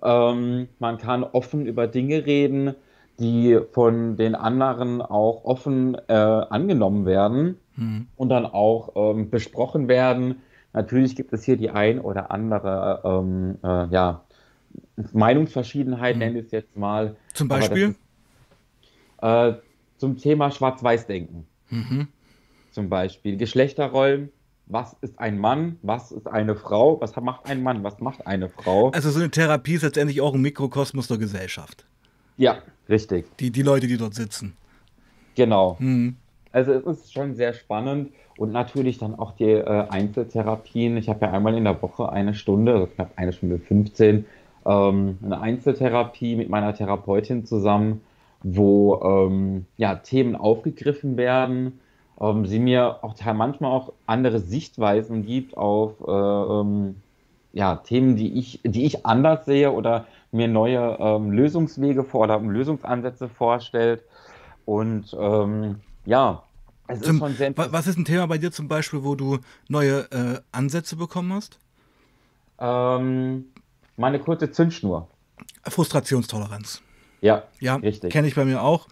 [0.02, 2.74] ähm, man kann offen über Dinge reden,
[3.18, 8.06] die von den anderen auch offen äh, angenommen werden mhm.
[8.16, 10.36] und dann auch ähm, besprochen werden.
[10.72, 14.24] Natürlich gibt es hier die ein oder andere ähm, äh, ja,
[15.12, 16.20] Meinungsverschiedenheit, mhm.
[16.20, 17.16] nenne ich es jetzt mal.
[17.34, 17.90] Zum Beispiel?
[17.90, 17.98] Ist,
[19.22, 19.54] äh,
[19.96, 21.46] zum Thema Schwarz-Weiß-Denken.
[21.70, 22.08] Mhm.
[22.70, 24.30] Zum Beispiel Geschlechterrollen.
[24.66, 25.78] Was ist ein Mann?
[25.82, 27.00] Was ist eine Frau?
[27.00, 27.82] Was macht ein Mann?
[27.82, 28.90] Was macht eine Frau?
[28.90, 31.86] Also so eine Therapie ist letztendlich auch ein Mikrokosmos der Gesellschaft.
[32.38, 33.26] Ja, richtig.
[33.38, 34.56] Die, die Leute, die dort sitzen.
[35.34, 35.76] Genau.
[35.78, 36.16] Mhm.
[36.52, 40.96] Also es ist schon sehr spannend und natürlich dann auch die äh, Einzeltherapien.
[40.96, 44.24] Ich habe ja einmal in der Woche eine Stunde, also knapp eine Stunde 15,
[44.64, 48.00] ähm, eine Einzeltherapie mit meiner Therapeutin zusammen,
[48.42, 51.80] wo ähm, ja, Themen aufgegriffen werden,
[52.20, 56.96] ähm, sie mir auch manchmal auch andere Sichtweisen gibt auf äh, ähm,
[57.52, 62.38] ja, Themen, die ich, die ich anders sehe oder mir neue ähm, Lösungswege vor oder
[62.40, 64.02] Lösungsansätze vorstellt.
[64.64, 66.42] Und ähm, ja,
[66.86, 69.38] es zum, ist schon sehr Was ist ein Thema bei dir zum Beispiel, wo du
[69.68, 71.58] neue äh, Ansätze bekommen hast?
[72.58, 73.46] Ähm,
[73.96, 75.08] meine kurze Zündschnur.
[75.64, 76.82] Frustrationstoleranz.
[77.20, 78.12] Ja, ja richtig.
[78.12, 78.88] Kenne ich bei mir auch.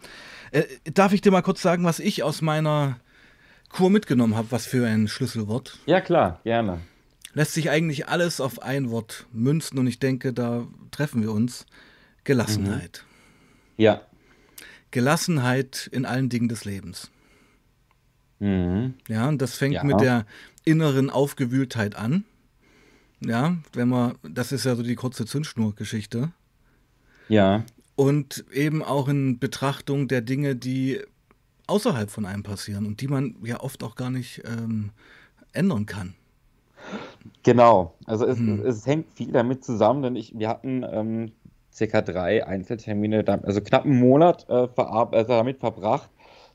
[0.52, 2.98] Äh, darf ich dir mal kurz sagen, was ich aus meiner
[3.68, 4.48] Kur mitgenommen habe?
[4.50, 5.78] Was für ein Schlüsselwort?
[5.86, 6.80] Ja, klar, gerne
[7.36, 11.66] lässt sich eigentlich alles auf ein Wort münzen und ich denke, da treffen wir uns.
[12.24, 13.04] Gelassenheit.
[13.76, 13.82] Mhm.
[13.84, 14.00] Ja.
[14.90, 17.10] Gelassenheit in allen Dingen des Lebens.
[18.38, 18.94] Mhm.
[19.06, 19.84] Ja, und das fängt ja.
[19.84, 20.24] mit der
[20.64, 22.24] inneren Aufgewühltheit an.
[23.20, 26.32] Ja, wenn man, das ist ja so die kurze Zündschnur-Geschichte.
[27.28, 27.64] Ja.
[27.96, 31.02] Und eben auch in Betrachtung der Dinge, die
[31.66, 34.92] außerhalb von einem passieren und die man ja oft auch gar nicht ähm,
[35.52, 36.14] ändern kann.
[37.42, 38.64] Genau, also es, hm.
[38.64, 41.32] es, hängt viel damit zusammen, denn ich, wir hatten ähm,
[41.72, 46.10] circa drei Einzeltermine, also knapp einen Monat äh, also damit verbracht,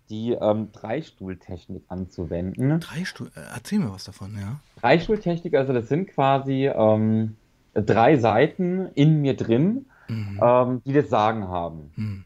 [0.09, 2.79] die ähm, Dreistuhltechnik anzuwenden.
[2.79, 4.59] Dreistuhl, äh, erzähl mir was davon, ja.
[4.79, 7.37] Dreistuhltechnik, also das sind quasi ähm,
[7.73, 10.39] drei Seiten in mir drin, mhm.
[10.41, 11.91] ähm, die das Sagen haben.
[11.95, 12.23] Mhm.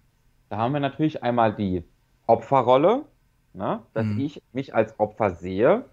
[0.50, 1.84] Da haben wir natürlich einmal die
[2.28, 3.04] Opferrolle,
[3.54, 4.20] ne, dass mhm.
[4.20, 5.86] ich mich als Opfer sehe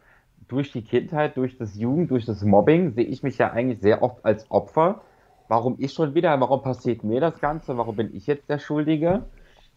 [0.48, 4.02] durch die Kindheit, durch das Jugend, durch das Mobbing sehe ich mich ja eigentlich sehr
[4.02, 5.02] oft als Opfer.
[5.48, 6.40] Warum ich schon wieder?
[6.40, 7.76] Warum passiert mir das Ganze?
[7.76, 9.26] Warum bin ich jetzt der Schuldige?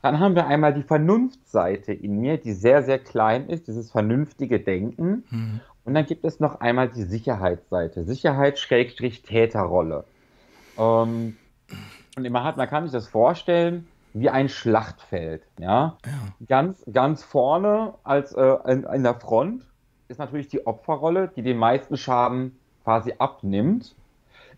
[0.02, 4.60] Dann haben wir einmal die Vernunftseite in mir, die sehr, sehr klein ist, dieses vernünftige
[4.60, 5.24] Denken.
[5.30, 5.60] Mhm.
[5.84, 10.06] Und dann gibt es noch einmal die Sicherheitsseite, Sicherheit-Täterrolle.
[10.78, 11.38] Ähm,
[12.16, 15.42] und immer hat, man kann sich das vorstellen, wie ein Schlachtfeld.
[15.60, 15.98] Ja?
[16.06, 16.12] ja.
[16.48, 19.64] Ganz, ganz vorne als äh, in, in der Front
[20.08, 23.96] ist natürlich die Opferrolle, die den meisten Schaden quasi abnimmt.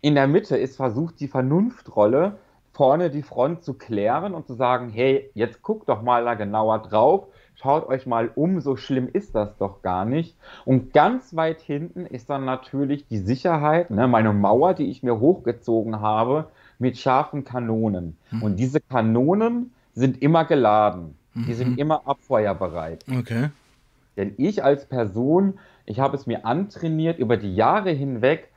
[0.02, 2.38] In der Mitte ist versucht die Vernunftrolle,
[2.74, 6.80] vorne die Front zu klären und zu sagen, hey, jetzt guckt doch mal da genauer
[6.80, 10.36] drauf, schaut euch mal um, so schlimm ist das doch gar nicht.
[10.66, 15.20] Und ganz weit hinten ist dann natürlich die Sicherheit, ne, meine Mauer, die ich mir
[15.20, 18.18] hochgezogen habe, mit scharfen Kanonen.
[18.30, 18.44] Mhm.
[18.44, 21.16] Und diese Kanonen sind immer geladen.
[21.34, 21.46] Mhm.
[21.46, 21.78] Die sind mhm.
[21.80, 23.04] immer abfeuerbereit.
[23.12, 23.50] Okay.
[24.18, 28.50] Denn ich als Person, ich habe es mir antrainiert, über die Jahre hinweg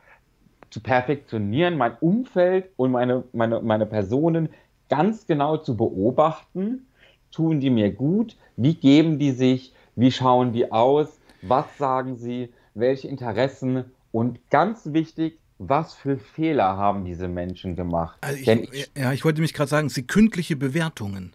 [0.71, 4.49] zu perfektionieren, mein Umfeld und meine, meine, meine Personen
[4.89, 6.87] ganz genau zu beobachten.
[7.31, 8.35] Tun die mir gut?
[8.57, 9.73] Wie geben die sich?
[9.95, 11.19] Wie schauen die aus?
[11.41, 12.51] Was sagen sie?
[12.73, 13.85] Welche Interessen?
[14.11, 18.17] Und ganz wichtig, was für Fehler haben diese Menschen gemacht?
[18.21, 21.33] Also ich, ich, ja, ich wollte mich gerade sagen, sekündliche Bewertungen.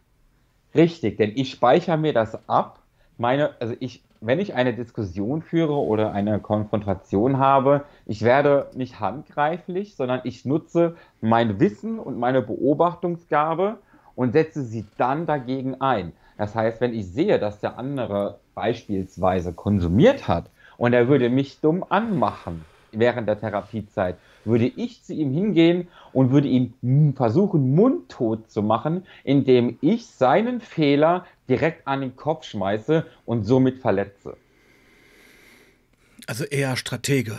[0.75, 2.83] Richtig, denn ich speichere mir das ab.
[3.19, 9.01] Meine, also ich wenn ich eine Diskussion führe oder eine Konfrontation habe, ich werde nicht
[9.01, 13.79] handgreiflich, sondern ich nutze mein Wissen und meine Beobachtungsgabe
[14.15, 16.13] und setze sie dann dagegen ein.
[16.39, 21.61] Das heißt, wenn ich sehe, dass der andere beispielsweise konsumiert hat und er würde mich
[21.61, 22.65] dumm anmachen
[22.99, 29.05] während der Therapiezeit, würde ich zu ihm hingehen und würde ihn versuchen, mundtot zu machen,
[29.25, 34.37] indem ich seinen Fehler direkt an den Kopf schmeiße und somit verletze.
[36.27, 37.39] Also eher Stratege.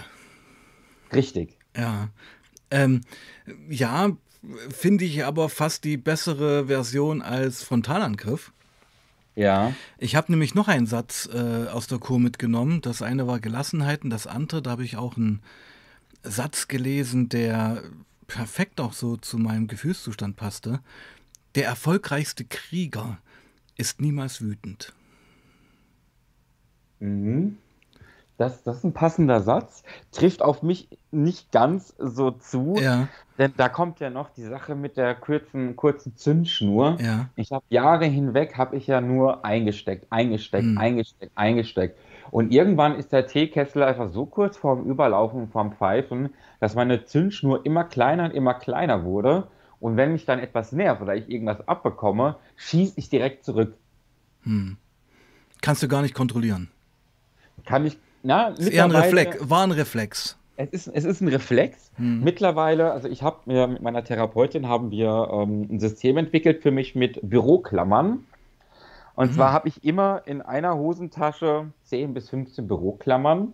[1.14, 1.58] Richtig.
[1.76, 2.10] Ja.
[2.72, 3.02] Ähm,
[3.70, 4.12] ja,
[4.70, 8.52] finde ich aber fast die bessere Version als Frontalangriff.
[9.38, 9.74] Ja.
[10.00, 12.82] Ich habe nämlich noch einen Satz äh, aus der Kur mitgenommen.
[12.82, 15.44] Das eine war Gelassenheit und das andere, da habe ich auch einen
[16.24, 17.84] Satz gelesen, der
[18.26, 20.80] perfekt auch so zu meinem Gefühlszustand passte.
[21.54, 23.20] Der erfolgreichste Krieger
[23.76, 24.94] ist niemals wütend.
[27.00, 27.60] Mhm.
[28.40, 29.84] Das, das ist ein passender Satz.
[30.12, 32.76] Trifft auf mich nicht ganz so zu.
[32.80, 33.08] Ja.
[33.38, 36.98] Denn da kommt ja noch die Sache mit der kurzen, kurzen Zündschnur.
[37.00, 37.30] Ja.
[37.36, 40.78] Ich habe Jahre hinweg, habe ich ja nur eingesteckt, eingesteckt, hm.
[40.78, 42.00] eingesteckt, eingesteckt.
[42.32, 47.66] Und irgendwann ist der Teekessel einfach so kurz vorm Überlaufen, vorm Pfeifen, dass meine Zündschnur
[47.66, 49.48] immer kleiner und immer kleiner wurde.
[49.80, 53.76] Und wenn mich dann etwas nervt oder ich irgendwas abbekomme, schieße ich direkt zurück.
[54.44, 54.78] Hm.
[55.62, 56.70] Kannst du gar nicht kontrollieren.
[57.66, 60.38] Kann ich, na, ist eher ein Reflex, war ein Reflex.
[60.58, 61.92] Es ist, es ist ein Reflex.
[61.98, 62.24] Hm.
[62.24, 66.72] Mittlerweile, also ich habe mir mit meiner Therapeutin haben wir ähm, ein System entwickelt für
[66.72, 68.26] mich mit Büroklammern.
[69.16, 69.34] Und mhm.
[69.34, 73.54] zwar habe ich immer in einer Hosentasche 10 bis 15 Büroklammern.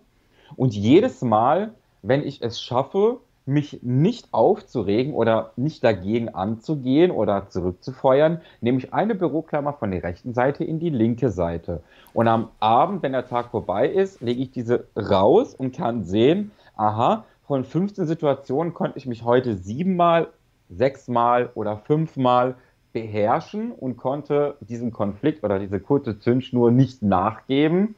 [0.56, 7.48] Und jedes Mal, wenn ich es schaffe, mich nicht aufzuregen oder nicht dagegen anzugehen oder
[7.50, 11.82] zurückzufeuern, nehme ich eine Büroklammer von der rechten Seite in die linke Seite.
[12.14, 16.52] Und am Abend, wenn der Tag vorbei ist, lege ich diese raus und kann sehen,
[16.76, 20.28] aha, von 15 Situationen konnte ich mich heute siebenmal,
[20.68, 22.56] sechsmal oder fünfmal
[22.92, 27.96] beherrschen und konnte diesem Konflikt oder diese kurze Zündschnur nicht nachgeben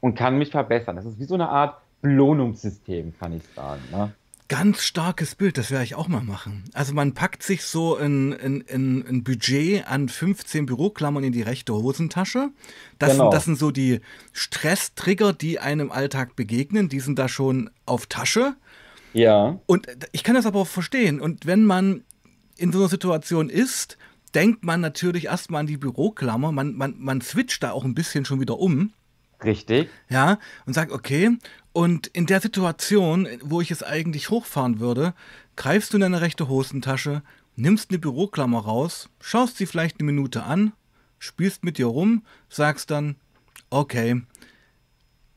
[0.00, 0.96] und kann mich verbessern.
[0.96, 3.80] Das ist wie so eine Art Belohnungssystem, kann ich sagen.
[3.90, 4.12] Ne?
[4.48, 6.64] Ganz starkes Bild, das werde ich auch mal machen.
[6.72, 11.74] Also man packt sich so ein, ein, ein, Budget an 15 Büroklammern in die rechte
[11.74, 12.50] Hosentasche.
[13.00, 13.24] Das, genau.
[13.24, 14.00] sind, das sind so die
[14.32, 16.88] Stresstrigger, die einem Alltag begegnen.
[16.88, 18.54] Die sind da schon auf Tasche.
[19.12, 19.58] Ja.
[19.66, 21.20] Und ich kann das aber auch verstehen.
[21.20, 22.04] Und wenn man
[22.56, 23.98] in so einer Situation ist,
[24.34, 26.52] denkt man natürlich erstmal an die Büroklammer.
[26.52, 28.92] Man, man, man switcht da auch ein bisschen schon wieder um.
[29.42, 29.88] Richtig.
[30.08, 31.36] Ja, und sagt, okay.
[31.76, 35.12] Und in der Situation, wo ich es eigentlich hochfahren würde,
[35.56, 37.22] greifst du in deine rechte Hosentasche,
[37.54, 40.72] nimmst eine Büroklammer raus, schaust sie vielleicht eine Minute an,
[41.18, 43.16] spielst mit dir rum, sagst dann,
[43.68, 44.22] okay,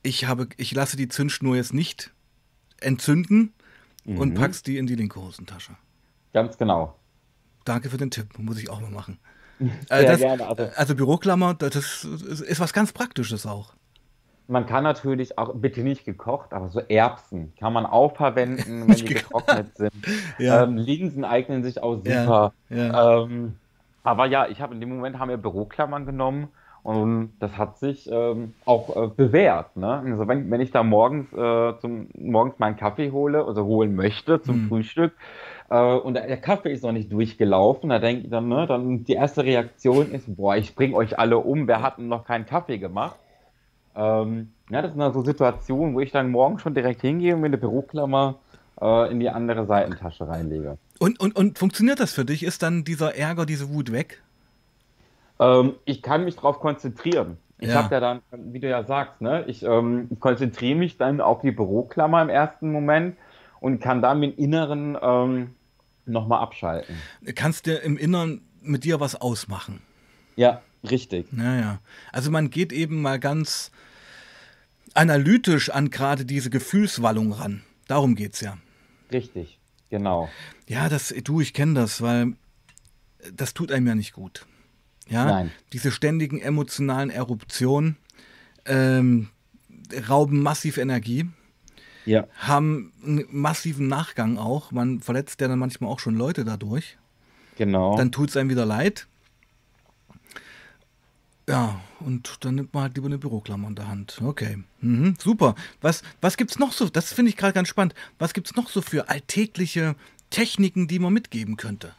[0.02, 2.14] ich, habe, ich lasse die Zündschnur jetzt nicht
[2.80, 3.52] entzünden
[4.06, 4.20] mhm.
[4.20, 5.76] und packst die in die linke Hosentasche.
[6.32, 6.98] Ganz genau.
[7.66, 9.20] Danke für den Tipp, muss ich auch mal machen.
[9.90, 10.48] Sehr das, gerne.
[10.48, 13.74] Also, also Büroklammer, das ist, ist was ganz Praktisches auch.
[14.50, 18.96] Man kann natürlich auch, bitte nicht gekocht, aber so Erbsen kann man auch verwenden, wenn
[18.96, 19.94] die getrocknet sind.
[20.40, 20.64] Ja.
[20.64, 22.54] Ähm, Linsen eignen sich auch super.
[22.70, 23.24] Ja, ja.
[23.24, 23.56] Ähm,
[24.04, 26.48] aber ja, ich habe in dem Moment haben wir Büroklammern genommen
[26.82, 29.76] und das hat sich ähm, auch äh, bewährt.
[29.76, 30.02] Ne?
[30.06, 34.42] Also wenn, wenn ich da morgens, äh, zum, morgens meinen Kaffee hole, also holen möchte
[34.42, 34.68] zum hm.
[34.70, 35.14] Frühstück,
[35.70, 39.14] äh, und der Kaffee ist noch nicht durchgelaufen, da denke ich dann, ne, dann die
[39.14, 42.80] erste Reaktion ist, boah, ich bringe euch alle um, wer hat denn noch keinen Kaffee
[42.80, 43.20] gemacht?
[43.96, 47.42] Ähm, ja, das sind dann so Situationen, wo ich dann morgen schon direkt hingehe und
[47.42, 48.36] mir eine Büroklammer
[48.82, 50.78] äh, in die andere Seitentasche reinlege.
[51.00, 52.44] Und, und, und funktioniert das für dich?
[52.44, 54.22] Ist dann dieser Ärger, diese Wut weg?
[55.40, 57.38] Ähm, ich kann mich darauf konzentrieren.
[57.60, 57.84] Ich Ja.
[57.84, 61.52] habe ja dann, wie du ja sagst, ne, ich ähm, konzentriere mich dann auf die
[61.52, 63.18] Büroklammer im ersten Moment
[63.60, 65.56] und kann dann mit Inneren ähm,
[66.06, 66.96] nochmal abschalten.
[67.36, 69.82] Kannst dir im Innern mit dir was ausmachen.
[70.36, 71.32] Ja, richtig.
[71.34, 71.80] Naja.
[72.12, 73.72] Also man geht eben mal ganz
[74.94, 77.64] analytisch an gerade diese Gefühlswallung ran.
[77.88, 78.58] Darum geht's ja.
[79.12, 80.30] Richtig, genau.
[80.68, 82.34] Ja, das, du, ich kenne das, weil
[83.34, 84.46] das tut einem ja nicht gut.
[85.08, 85.52] Ja, Nein.
[85.74, 87.98] diese ständigen emotionalen Eruptionen
[88.66, 89.30] ähm,
[90.08, 91.26] rauben massiv Energie,
[92.06, 92.28] Ja.
[92.38, 94.72] haben einen massiven Nachgang auch.
[94.72, 96.98] Man verletzt ja dann manchmal auch schon Leute dadurch.
[97.58, 97.98] Genau.
[97.98, 99.08] Dann tut es einem wieder leid.
[101.50, 104.22] Ja, und dann nimmt man halt lieber eine Büroklammer in der Hand.
[104.24, 105.56] Okay, mhm, super.
[105.82, 106.88] Was, was gibt es noch so?
[106.88, 107.96] Das finde ich gerade ganz spannend.
[108.20, 109.96] Was gibt es noch so für alltägliche
[110.30, 111.92] Techniken, die man mitgeben könnte?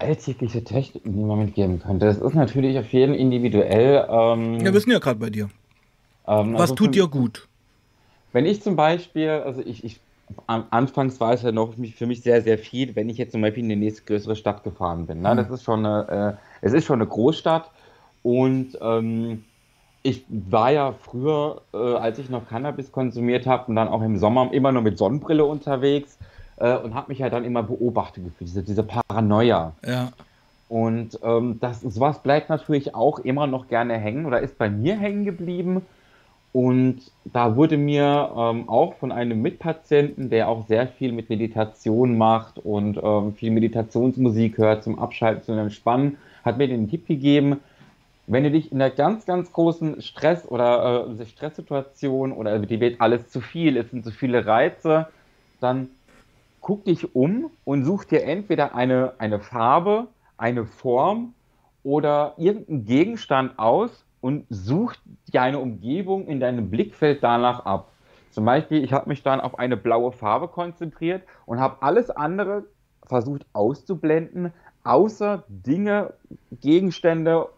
[0.00, 2.06] alltägliche Techniken, die man mitgeben könnte.
[2.06, 4.06] Das ist natürlich auf jeden individuell.
[4.08, 5.50] Ähm, Ja, wir sind ja gerade bei dir.
[6.26, 7.48] ähm, Was also tut dir gut?
[8.32, 9.98] Wenn ich zum Beispiel, also ich, ich
[10.46, 13.62] Anfangs war es ja noch für mich sehr, sehr viel, wenn ich jetzt zum Beispiel
[13.62, 15.22] in die nächste größere Stadt gefahren bin.
[15.22, 15.36] Ne?
[15.36, 17.70] Das ist schon eine, äh, es ist schon eine Großstadt
[18.22, 19.44] und ähm,
[20.02, 24.18] ich war ja früher, äh, als ich noch Cannabis konsumiert habe und dann auch im
[24.18, 26.18] Sommer immer nur mit Sonnenbrille unterwegs
[26.56, 29.72] äh, und habe mich ja dann immer beobachtet gefühlt, diese, diese Paranoia.
[29.84, 30.12] Ja,
[30.68, 34.96] Und ähm, das, sowas bleibt natürlich auch immer noch gerne hängen oder ist bei mir
[34.98, 35.82] hängen geblieben.
[36.58, 42.18] Und da wurde mir ähm, auch von einem Mitpatienten, der auch sehr viel mit Meditation
[42.18, 47.60] macht und ähm, viel Meditationsmusik hört zum Abschalten, zum Entspannen, hat mir den Tipp gegeben,
[48.26, 53.00] wenn du dich in einer ganz, ganz großen Stress- oder äh, Stresssituation oder dir wird
[53.00, 55.06] alles zu viel, es sind zu viele Reize,
[55.60, 55.88] dann
[56.60, 61.34] guck dich um und such dir entweder eine, eine Farbe, eine Form
[61.84, 64.94] oder irgendeinen Gegenstand aus und such
[65.32, 67.92] deine Umgebung in deinem Blickfeld danach ab.
[68.30, 72.66] Zum Beispiel, ich habe mich dann auf eine blaue Farbe konzentriert und habe alles andere
[73.06, 74.52] versucht auszublenden,
[74.84, 76.14] außer Dinge,
[76.60, 77.48] Gegenstände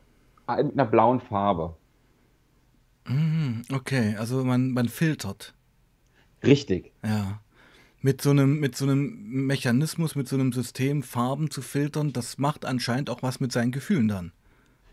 [0.59, 1.77] mit einer blauen Farbe.
[3.07, 5.55] Mhm, okay, also man, man filtert.
[6.45, 6.93] Richtig.
[7.05, 7.41] Ja.
[8.03, 12.39] Mit so einem, mit so einem Mechanismus, mit so einem System, Farben zu filtern, das
[12.39, 14.33] macht anscheinend auch was mit seinen Gefühlen dann.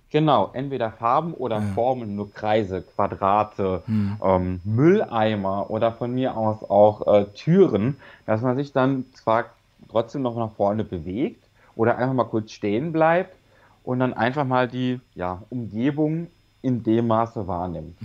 [0.09, 1.73] Genau, entweder Farben oder Ja.
[1.73, 3.83] Formen, nur Kreise, Quadrate,
[4.23, 9.45] ähm, Mülleimer oder von mir aus auch äh, Türen, dass man sich dann zwar
[9.89, 11.43] trotzdem noch nach vorne bewegt
[11.75, 13.35] oder einfach mal kurz stehen bleibt
[13.83, 16.27] und dann einfach mal die ja, Umgebung
[16.61, 17.97] in dem Maße wahrnimmt.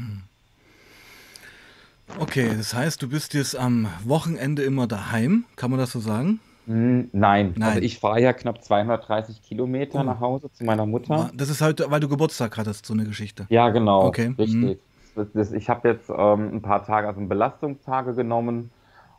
[2.18, 6.40] Okay, das heißt, du bist jetzt am Wochenende immer daheim, kann man das so sagen?
[6.66, 7.54] Hm, nein.
[7.56, 7.68] Nein.
[7.70, 10.04] also ich fahre ja knapp 230 Kilometer Oh.
[10.04, 11.30] nach Hause zu meiner Mutter.
[11.34, 13.46] Das ist heute, weil du Geburtstag hattest, so eine Geschichte.
[13.48, 14.04] Ja, genau.
[14.06, 14.34] Okay, mhm.
[14.38, 14.80] Richtig.
[15.14, 18.70] Das, das, ich habe jetzt ähm, ein paar Tage, also Belastungstage genommen,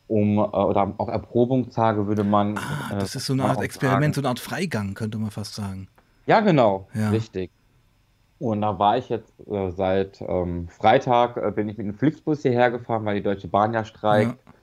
[0.08, 2.58] um, äh, oder auch Erprobungstage würde man.
[2.58, 4.26] Ah, äh, das ist so eine Art Experiment, so sagen.
[4.28, 5.88] eine Art Freigang, könnte man fast sagen.
[6.26, 6.88] Ja, genau.
[6.94, 7.10] Ja.
[7.10, 7.52] Richtig.
[8.40, 12.42] Und da war ich jetzt äh, seit ähm, Freitag, äh, bin ich mit dem Flixbus
[12.42, 14.32] hierher gefahren, weil die Deutsche Bahn ja streikt.
[14.32, 14.54] Ja.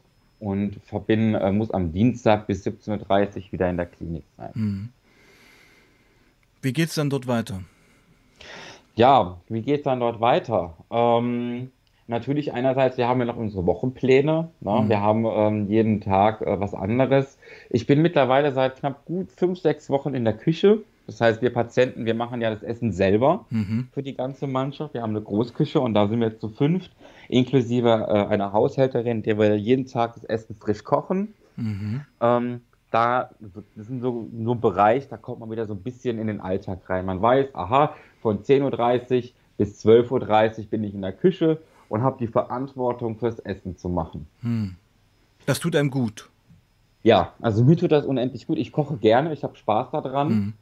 [0.40, 4.50] Und verbin, äh, muss am Dienstag bis 17.30 Uhr wieder in der Klinik sein.
[4.55, 4.88] Mhm.
[6.62, 7.62] Wie geht's dann dort weiter?
[8.94, 10.76] Ja, wie geht es dann dort weiter?
[10.90, 11.70] Ähm,
[12.07, 14.50] natürlich einerseits, wir haben ja noch unsere Wochenpläne.
[14.61, 14.70] Ne?
[14.70, 14.88] Mhm.
[14.88, 17.38] Wir haben ähm, jeden Tag äh, was anderes.
[17.70, 20.83] Ich bin mittlerweile seit knapp gut fünf, sechs Wochen in der Küche.
[21.06, 23.88] Das heißt, wir Patienten, wir machen ja das Essen selber Mhm.
[23.92, 24.94] für die ganze Mannschaft.
[24.94, 26.90] Wir haben eine Großküche und da sind wir jetzt zu fünft,
[27.28, 31.34] inklusive äh, einer Haushälterin, der wir jeden Tag das Essen frisch kochen.
[31.56, 32.02] Mhm.
[32.20, 32.60] Ähm,
[32.90, 36.26] da, das ist so, so ein Bereich, da kommt man wieder so ein bisschen in
[36.26, 37.06] den Alltag rein.
[37.06, 42.02] Man weiß, aha, von 10.30 Uhr bis 12.30 Uhr bin ich in der Küche und
[42.02, 44.26] habe die Verantwortung fürs Essen zu machen.
[44.42, 44.76] Hm.
[45.46, 46.28] Das tut einem gut.
[47.02, 48.58] Ja, also mir tut das unendlich gut.
[48.58, 50.28] Ich koche gerne, ich habe Spaß daran.
[50.28, 50.52] Mhm.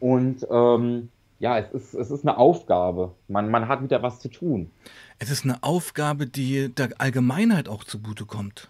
[0.00, 1.08] Und ähm,
[1.38, 3.12] ja, es ist, es ist eine Aufgabe.
[3.28, 4.70] Man, man hat wieder was zu tun.
[5.18, 8.68] Es ist eine Aufgabe, die der Allgemeinheit auch zugutekommt.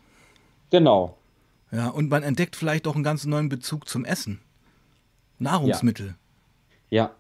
[0.70, 1.16] Genau.
[1.70, 4.40] Ja, und man entdeckt vielleicht auch einen ganz neuen Bezug zum Essen.
[5.38, 6.14] Nahrungsmittel.
[6.90, 7.10] Ja.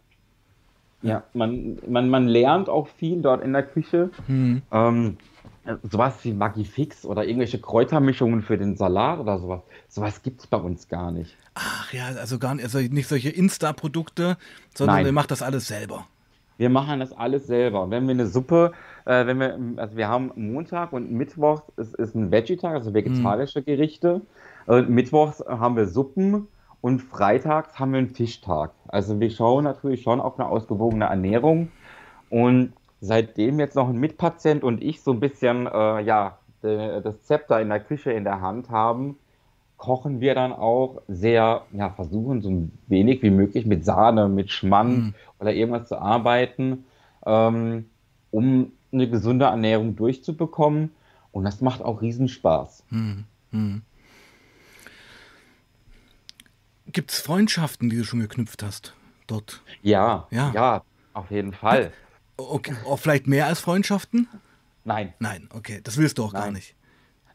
[1.02, 4.10] Ja, man, man, man lernt auch viel dort in der Küche.
[4.26, 4.62] Hm.
[4.72, 5.16] Ähm,
[5.82, 9.60] sowas wie Magifix oder irgendwelche Kräutermischungen für den Salat oder sowas.
[9.88, 11.36] Sowas gibt es bei uns gar nicht.
[11.54, 14.36] Ach ja, also gar nicht, also nicht solche Insta-Produkte,
[14.74, 15.06] sondern Nein.
[15.06, 16.06] ihr macht das alles selber.
[16.56, 17.82] Wir machen das alles selber.
[17.82, 18.72] Und wenn wir eine Suppe,
[19.04, 23.62] äh, wenn wir, also wir haben Montag und Mittwoch ist, ist ein Veggie-Tag, also vegetarische
[23.62, 24.22] Gerichte.
[24.66, 26.48] Und Mittwochs haben wir Suppen
[26.80, 28.72] und freitags haben wir einen Fischtag.
[28.88, 31.70] Also wir schauen natürlich schon auf eine ausgewogene Ernährung.
[32.28, 37.22] Und seitdem jetzt noch ein Mitpatient und ich so ein bisschen äh, ja, de, das
[37.22, 39.16] Zepter in der Küche in der Hand haben,
[39.76, 44.98] kochen wir dann auch sehr, ja, versuchen so wenig wie möglich mit Sahne, mit Schmand
[44.98, 45.14] mhm.
[45.38, 46.84] oder irgendwas zu arbeiten,
[47.24, 47.86] ähm,
[48.30, 50.90] um eine gesunde Ernährung durchzubekommen.
[51.30, 52.84] Und das macht auch Riesenspaß.
[52.90, 53.24] Mhm.
[53.52, 53.82] Mhm.
[56.86, 58.94] Gibt es Freundschaften, die du schon geknüpft hast
[59.26, 59.62] dort?
[59.82, 60.82] Ja, ja, ja
[61.12, 61.92] auf jeden Fall.
[62.38, 64.28] Okay, auch vielleicht mehr als Freundschaften?
[64.84, 65.12] Nein.
[65.18, 66.42] Nein, okay, das willst du auch Nein.
[66.42, 66.74] gar nicht.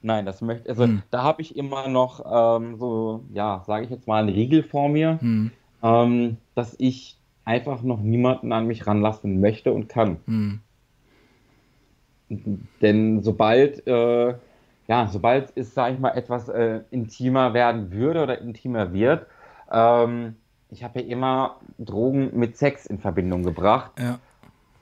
[0.01, 1.03] Nein, das möchte, also hm.
[1.11, 4.89] da habe ich immer noch ähm, so, ja, sage ich jetzt mal, einen Riegel vor
[4.89, 5.51] mir, hm.
[5.81, 10.17] ähm, dass ich einfach noch niemanden an mich ranlassen möchte und kann.
[10.25, 10.59] Hm.
[12.81, 14.35] Denn sobald, äh,
[14.87, 19.27] ja, sobald es, sage ich mal, etwas äh, intimer werden würde oder intimer wird,
[19.71, 20.35] ähm,
[20.69, 23.91] ich habe ja immer Drogen mit Sex in Verbindung gebracht.
[23.99, 24.19] Ja.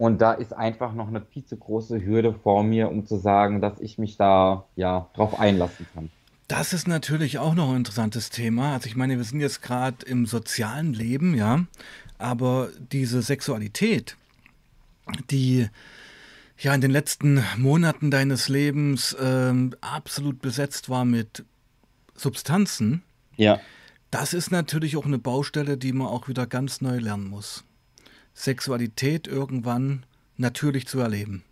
[0.02, 3.62] Und da ist einfach noch eine viel zu große Hürde vor mir, um zu sagen,
[3.62, 6.10] dass ich mich da ja drauf einlassen kann.
[6.48, 8.74] Das ist natürlich auch noch ein interessantes Thema.
[8.74, 11.68] Also ich meine, wir sind jetzt gerade im sozialen Leben, ja,
[12.18, 14.18] aber diese Sexualität,
[15.30, 15.68] die
[16.58, 21.46] ja in den letzten Monaten deines Lebens ähm, absolut besetzt war mit
[22.16, 23.04] Substanzen,
[23.38, 23.60] ja.
[24.10, 27.66] das ist natürlich auch eine Baustelle, die man auch wieder ganz neu lernen muss.
[28.34, 30.06] Sexualität irgendwann
[30.38, 31.44] natürlich zu erleben.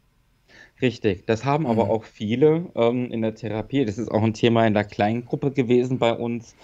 [0.82, 1.92] Richtig, das haben aber mhm.
[1.92, 3.84] auch viele ähm, in der Therapie.
[3.86, 6.56] Das ist auch ein Thema in der kleinen Gruppe gewesen bei uns.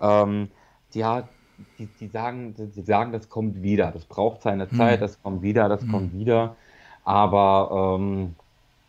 [0.00, 0.48] Ähm,
[0.92, 1.28] ja,
[1.78, 3.90] die, die, sagen, die sagen, das kommt wieder.
[3.90, 4.76] Das braucht seine mhm.
[4.76, 5.90] Zeit, das kommt wieder, das mhm.
[5.90, 6.56] kommt wieder.
[7.04, 8.34] Aber ähm,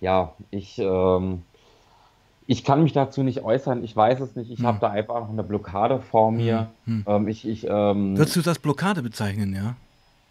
[0.01, 1.43] ja, ich, ähm,
[2.45, 3.83] ich kann mich dazu nicht äußern.
[3.85, 4.51] Ich weiß es nicht.
[4.51, 4.67] Ich mhm.
[4.67, 6.69] habe da einfach noch eine Blockade vor mir.
[6.85, 7.05] Mhm.
[7.07, 9.75] Ähm, ich, ich, ähm, Würdest du das Blockade bezeichnen, ja?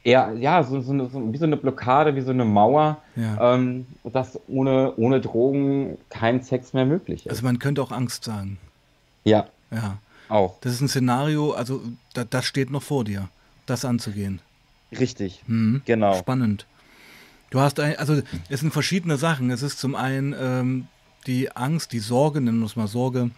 [0.04, 3.54] Eher, ja, so, so, eine, so, wie so eine Blockade, wie so eine Mauer, ja.
[3.54, 7.30] ähm, dass ohne, ohne Drogen kein Sex mehr möglich ist.
[7.30, 8.58] Also man könnte auch Angst sagen.
[9.24, 9.46] Ja.
[9.70, 9.98] Ja.
[10.28, 10.58] Auch.
[10.60, 11.82] Das ist ein Szenario, also
[12.14, 13.28] da, das steht noch vor dir,
[13.66, 14.40] das anzugehen.
[14.98, 15.42] Richtig.
[15.46, 15.82] Mhm.
[15.84, 16.14] Genau.
[16.18, 16.66] Spannend.
[17.50, 19.50] Du hast ein, also es sind verschiedene Sachen.
[19.50, 20.86] Es ist zum einen ähm,
[21.26, 23.30] die Angst, die Sorge, nennen wir es mal Sorge,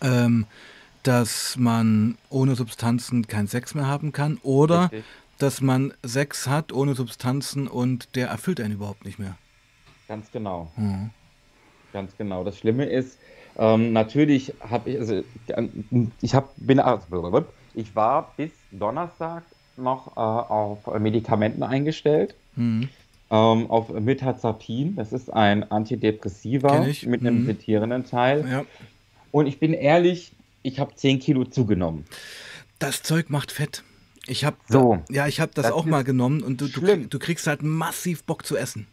[0.00, 0.46] ähm,
[1.02, 5.04] dass man ohne Substanzen keinen Sex mehr haben kann oder Richtig
[5.38, 9.36] dass man Sex hat ohne Substanzen und der erfüllt einen überhaupt nicht mehr.
[10.08, 10.70] Ganz genau.
[10.76, 11.10] Mhm.
[11.92, 12.44] Ganz genau.
[12.44, 13.18] Das Schlimme ist,
[13.58, 15.22] ähm, natürlich habe ich, also
[16.20, 16.80] ich habe, bin,
[17.74, 19.44] ich war bis Donnerstag
[19.76, 22.34] noch äh, auf Medikamenten eingestellt.
[22.54, 22.88] Mhm.
[23.28, 27.46] Ähm, auf Metazapin, das ist ein Antidepressiva mit einem mhm.
[27.46, 28.48] sedierenden Teil.
[28.48, 28.64] Ja.
[29.32, 30.32] Und ich bin ehrlich,
[30.62, 32.04] ich habe 10 Kilo zugenommen.
[32.78, 33.82] Das Zeug macht Fett.
[34.26, 37.18] Ich habe so, ja, ich habe das, das, auch mal genommen und du, du, du,
[37.18, 38.86] kriegst halt massiv Bock zu essen.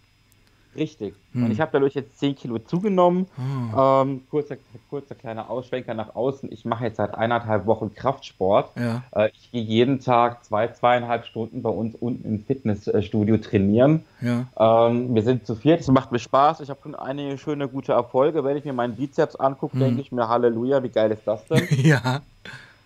[0.76, 1.14] Richtig.
[1.34, 1.46] Hm.
[1.46, 3.28] Und ich habe dadurch jetzt 10 Kilo zugenommen.
[3.38, 3.80] Oh.
[3.80, 4.58] Ähm, kurzer,
[4.90, 6.52] kurzer kleiner Ausschwenker nach außen.
[6.52, 8.72] Ich mache jetzt seit eineinhalb Wochen Kraftsport.
[8.76, 9.04] Ja.
[9.12, 14.04] Äh, ich gehe jeden Tag zwei, zweieinhalb Stunden bei uns unten im Fitnessstudio trainieren.
[14.22, 14.48] Ja.
[14.58, 16.62] Ähm, wir sind zu viert, es macht mir Spaß.
[16.62, 18.44] Ich habe schon einige schöne, gute Erfolge.
[18.44, 19.80] Wenn ich mir meinen Bizeps angucke, hm.
[19.82, 21.68] denke ich mir, Halleluja, wie geil ist das denn?
[21.84, 22.22] ja.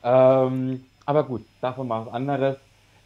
[0.04, 2.58] Ähm, aber gut, davon mal was anderes.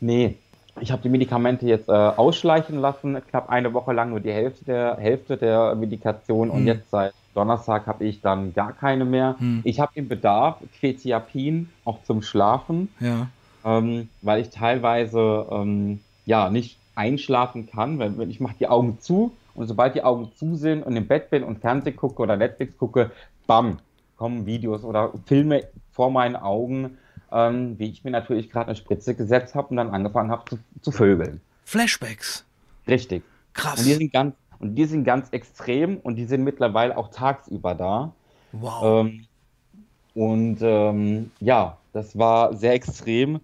[0.02, 0.36] Nee,
[0.80, 4.66] ich habe die Medikamente jetzt äh, ausschleichen lassen, knapp eine Woche lang nur die Hälfte
[4.66, 6.56] der Hälfte der Medikation hm.
[6.58, 9.36] und jetzt seit Donnerstag habe ich dann gar keine mehr.
[9.38, 9.62] Hm.
[9.64, 13.28] Ich habe den Bedarf Quetiapin auch zum Schlafen, ja.
[13.64, 19.00] ähm, weil ich teilweise ähm, ja nicht einschlafen kann, wenn, wenn ich mache die Augen
[19.00, 22.36] zu und sobald die Augen zu sind und im Bett bin und Fernsehen gucke oder
[22.36, 23.12] Netflix gucke,
[23.46, 23.78] bam,
[24.18, 26.98] kommen Videos oder Filme vor meinen Augen
[27.32, 30.60] ähm, wie ich mir natürlich gerade eine Spritze gesetzt habe und dann angefangen habe zu,
[30.82, 31.42] zu vögeln.
[31.66, 32.46] Flashbacks.
[32.88, 33.24] Richtig.
[33.54, 33.80] Krass.
[33.80, 37.76] Und die sind ganz, und die sind ganz extrem und die sind mittlerweile auch tagsüber
[37.76, 38.14] da.
[38.52, 39.06] Wow.
[39.06, 39.26] Ähm,
[40.14, 43.40] und ähm, ja, das war sehr extrem.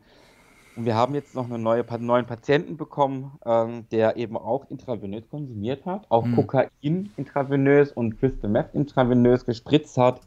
[0.76, 5.28] Und wir haben jetzt noch einen neue, neuen Patienten bekommen, ähm, der eben auch intravenös
[5.30, 6.36] konsumiert hat, auch hm.
[6.36, 10.22] Kokain intravenös und Crystal Meth intravenös gespritzt hat.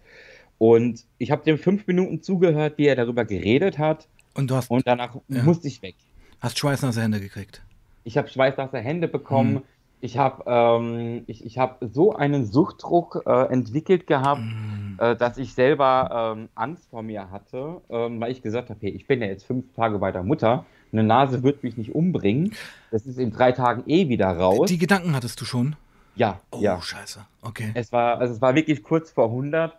[0.61, 4.09] Und ich habe dem fünf Minuten zugehört, wie er darüber geredet hat.
[4.35, 5.43] Und, hast, und danach ja.
[5.43, 5.95] musste ich weg.
[6.39, 7.63] Hast schweißnasse Hände gekriegt?
[8.05, 9.57] Ich habe schweißnasse Hände bekommen.
[9.57, 9.63] Hm.
[10.03, 14.99] Ich habe ähm, ich, ich hab so einen Suchtdruck äh, entwickelt gehabt, hm.
[15.01, 18.91] äh, dass ich selber ähm, Angst vor mir hatte, ähm, weil ich gesagt habe, hey,
[18.91, 20.67] ich bin ja jetzt fünf Tage bei der Mutter.
[20.93, 22.53] Eine Nase wird mich nicht umbringen.
[22.91, 24.69] Das ist in drei Tagen eh wieder raus.
[24.69, 25.75] Die Gedanken hattest du schon?
[26.17, 26.41] Ja.
[26.51, 26.83] Oh, ja.
[26.83, 27.25] scheiße.
[27.41, 27.71] Okay.
[27.73, 29.75] Es war, also es war wirklich kurz vor 100.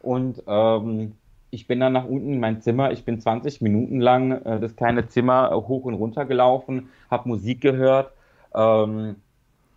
[0.00, 1.12] Und ähm,
[1.50, 2.92] ich bin dann nach unten in mein Zimmer.
[2.92, 7.60] Ich bin 20 Minuten lang äh, das kleine Zimmer hoch und runter gelaufen, habe Musik
[7.60, 8.12] gehört,
[8.54, 9.16] ähm,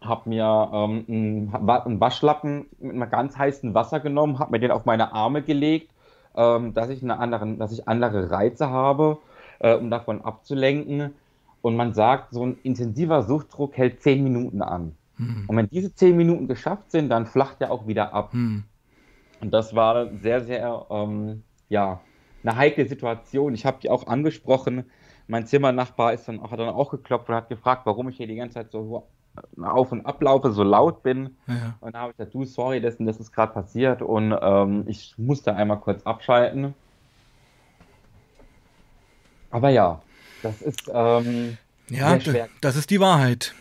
[0.02, 4.86] habe mir ähm, einen Waschlappen mit einem ganz heißen Wasser genommen, habe mir den auf
[4.86, 5.92] meine Arme gelegt,
[6.36, 9.18] ähm, dass, ich eine anderen, dass ich andere Reize habe,
[9.60, 11.14] äh, um davon abzulenken.
[11.62, 14.96] Und man sagt, so ein intensiver Suchtdruck hält 10 Minuten an.
[15.18, 15.46] Hm.
[15.48, 18.32] Und wenn diese 10 Minuten geschafft sind, dann flacht er auch wieder ab.
[18.32, 18.64] Hm.
[19.42, 22.02] Und das war sehr, sehr, ähm, ja,
[22.44, 23.54] eine heikle Situation.
[23.54, 24.86] Ich habe die auch angesprochen.
[25.28, 28.36] Mein Zimmernachbar ist dann, hat dann auch geklopft und hat gefragt, warum ich hier die
[28.36, 29.08] ganze Zeit so
[29.62, 31.38] auf und ablaufe, so laut bin.
[31.48, 31.76] Ja.
[31.80, 35.14] Und da habe ich gesagt, du, sorry, das, das ist gerade passiert und ähm, ich
[35.18, 36.74] musste einmal kurz abschalten.
[39.52, 40.02] Aber ja,
[40.44, 41.58] das ist ähm,
[41.90, 42.18] ja,
[42.62, 43.56] das ist die Wahrheit.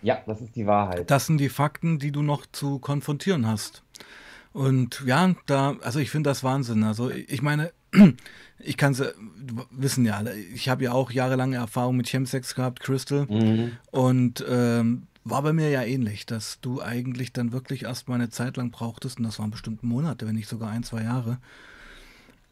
[0.00, 1.10] Ja, das ist die Wahrheit.
[1.10, 3.82] Das sind die Fakten, die du noch zu konfrontieren hast.
[4.52, 6.82] Und ja, da, also ich finde das Wahnsinn.
[6.84, 7.72] Also ich meine,
[8.58, 9.02] ich kann es
[9.70, 10.22] wissen ja,
[10.54, 13.26] ich habe ja auch jahrelange Erfahrung mit Chemsex gehabt, Crystal.
[13.26, 13.72] Mhm.
[13.90, 18.30] Und ähm, war bei mir ja ähnlich, dass du eigentlich dann wirklich erst mal eine
[18.30, 21.38] Zeit lang brauchtest, und das waren bestimmt Monate, wenn nicht sogar ein, zwei Jahre,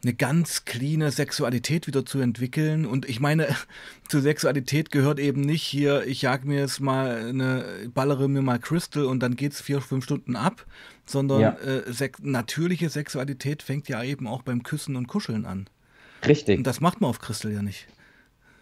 [0.03, 2.87] eine ganz cleane Sexualität wieder zu entwickeln.
[2.87, 3.49] Und ich meine,
[4.09, 8.59] zur Sexualität gehört eben nicht hier, ich jag mir jetzt mal eine, ballere mir mal
[8.59, 10.67] Crystal und dann geht's vier, fünf Stunden ab,
[11.07, 11.51] sondern ja.
[11.53, 15.69] äh, sex natürliche Sexualität fängt ja eben auch beim Küssen und Kuscheln an.
[16.27, 16.59] Richtig.
[16.59, 17.87] Und das macht man auf Crystal ja nicht.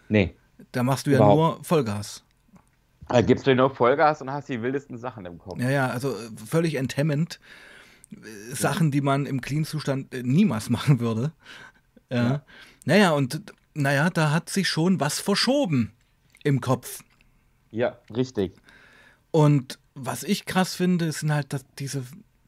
[0.09, 0.37] Nee.
[0.73, 1.59] Da machst du ja Überhaupt.
[1.59, 2.25] nur Vollgas.
[3.09, 5.61] Da gibst du nur Vollgas und hast die wildesten Sachen im Kopf.
[5.61, 7.41] Ja, ja, also äh, völlig enthemmend.
[8.53, 11.33] Sachen, die man im Clean-Zustand äh, niemals machen würde.
[12.11, 12.17] Ja.
[12.17, 12.43] ja.
[12.85, 13.43] Naja, und
[13.75, 15.93] naja, da hat sich schon was verschoben
[16.43, 17.03] im Kopf.
[17.71, 18.55] Ja, richtig.
[19.31, 22.05] Und was ich krass finde, sind halt dass diese,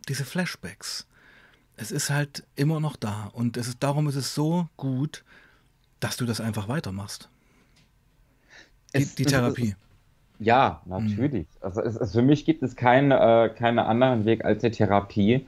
[0.09, 1.07] diese Flashbacks.
[1.77, 3.31] Es ist halt immer noch da.
[3.33, 5.25] Und es ist, darum ist es so gut,
[6.01, 7.29] dass du das einfach weitermachst.
[8.95, 9.71] Die, es, die Therapie.
[9.71, 11.47] Es, ja, natürlich.
[11.63, 11.63] Mhm.
[11.63, 15.47] Also für mich gibt es keinen äh, keinen anderen Weg als die Therapie.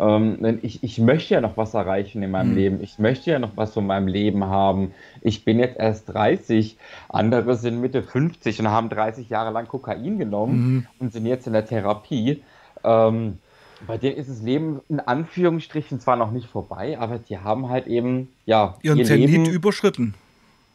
[0.00, 2.56] Ähm, denn ich, ich möchte ja noch was erreichen in meinem mhm.
[2.56, 2.82] Leben.
[2.82, 4.94] Ich möchte ja noch was von meinem Leben haben.
[5.22, 6.76] Ich bin jetzt erst 30,
[7.08, 10.86] andere sind Mitte 50 und haben 30 Jahre lang Kokain genommen mhm.
[11.00, 12.44] und sind jetzt in der Therapie.
[12.84, 13.38] Ähm,
[13.86, 17.86] bei denen ist das Leben in Anführungsstrichen zwar noch nicht vorbei, aber die haben halt
[17.86, 20.14] eben, ja, ihren ihr Zenit Leben, überschritten.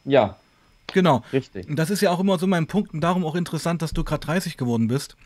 [0.04, 0.36] Ja,
[0.92, 1.22] Genau.
[1.32, 1.68] Richtig.
[1.68, 4.04] Und das ist ja auch immer so mein Punkt und darum auch interessant, dass du
[4.04, 5.16] gerade 30 geworden bist.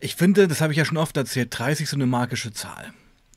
[0.00, 2.92] Ich finde, das habe ich ja schon oft erzählt, 30 ist so eine magische Zahl.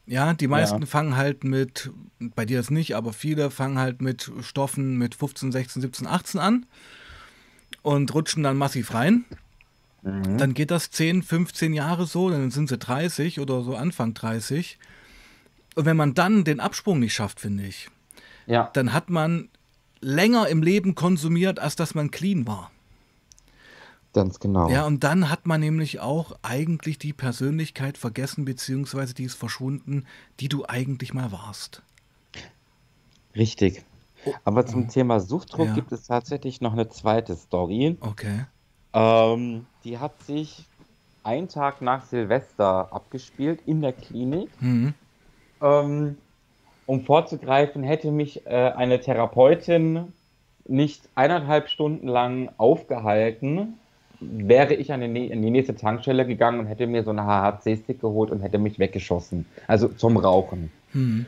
[0.05, 0.85] Ja, die meisten ja.
[0.85, 5.51] fangen halt mit, bei dir das nicht, aber viele fangen halt mit Stoffen mit 15,
[5.51, 6.65] 16, 17, 18 an
[7.81, 9.25] und rutschen dann massiv rein.
[10.03, 10.37] Mhm.
[10.37, 14.77] Dann geht das 10, 15 Jahre so, dann sind sie 30 oder so Anfang 30.
[15.75, 17.89] Und wenn man dann den Absprung nicht schafft, finde ich,
[18.45, 18.69] ja.
[18.73, 19.49] dann hat man
[20.01, 22.69] länger im Leben konsumiert, als dass man clean war.
[24.13, 24.69] Ganz genau.
[24.69, 30.05] Ja, und dann hat man nämlich auch eigentlich die Persönlichkeit vergessen, beziehungsweise die ist verschwunden,
[30.39, 31.81] die du eigentlich mal warst.
[33.35, 33.83] Richtig.
[34.25, 34.87] Oh, Aber zum oh.
[34.87, 35.73] Thema Suchtdruck ja.
[35.73, 37.97] gibt es tatsächlich noch eine zweite Story.
[38.01, 38.45] Okay.
[38.93, 40.65] Ähm, die hat sich
[41.23, 44.49] einen Tag nach Silvester abgespielt in der Klinik.
[44.59, 44.93] Mhm.
[45.61, 46.17] Ähm,
[46.85, 50.13] um vorzugreifen, hätte mich äh, eine Therapeutin
[50.65, 53.79] nicht eineinhalb Stunden lang aufgehalten,
[54.19, 57.99] wäre ich an die, an die nächste Tankstelle gegangen und hätte mir so eine HHC-Stick
[57.99, 59.45] geholt und hätte mich weggeschossen.
[59.67, 60.71] Also zum Rauchen.
[60.91, 61.25] Hm.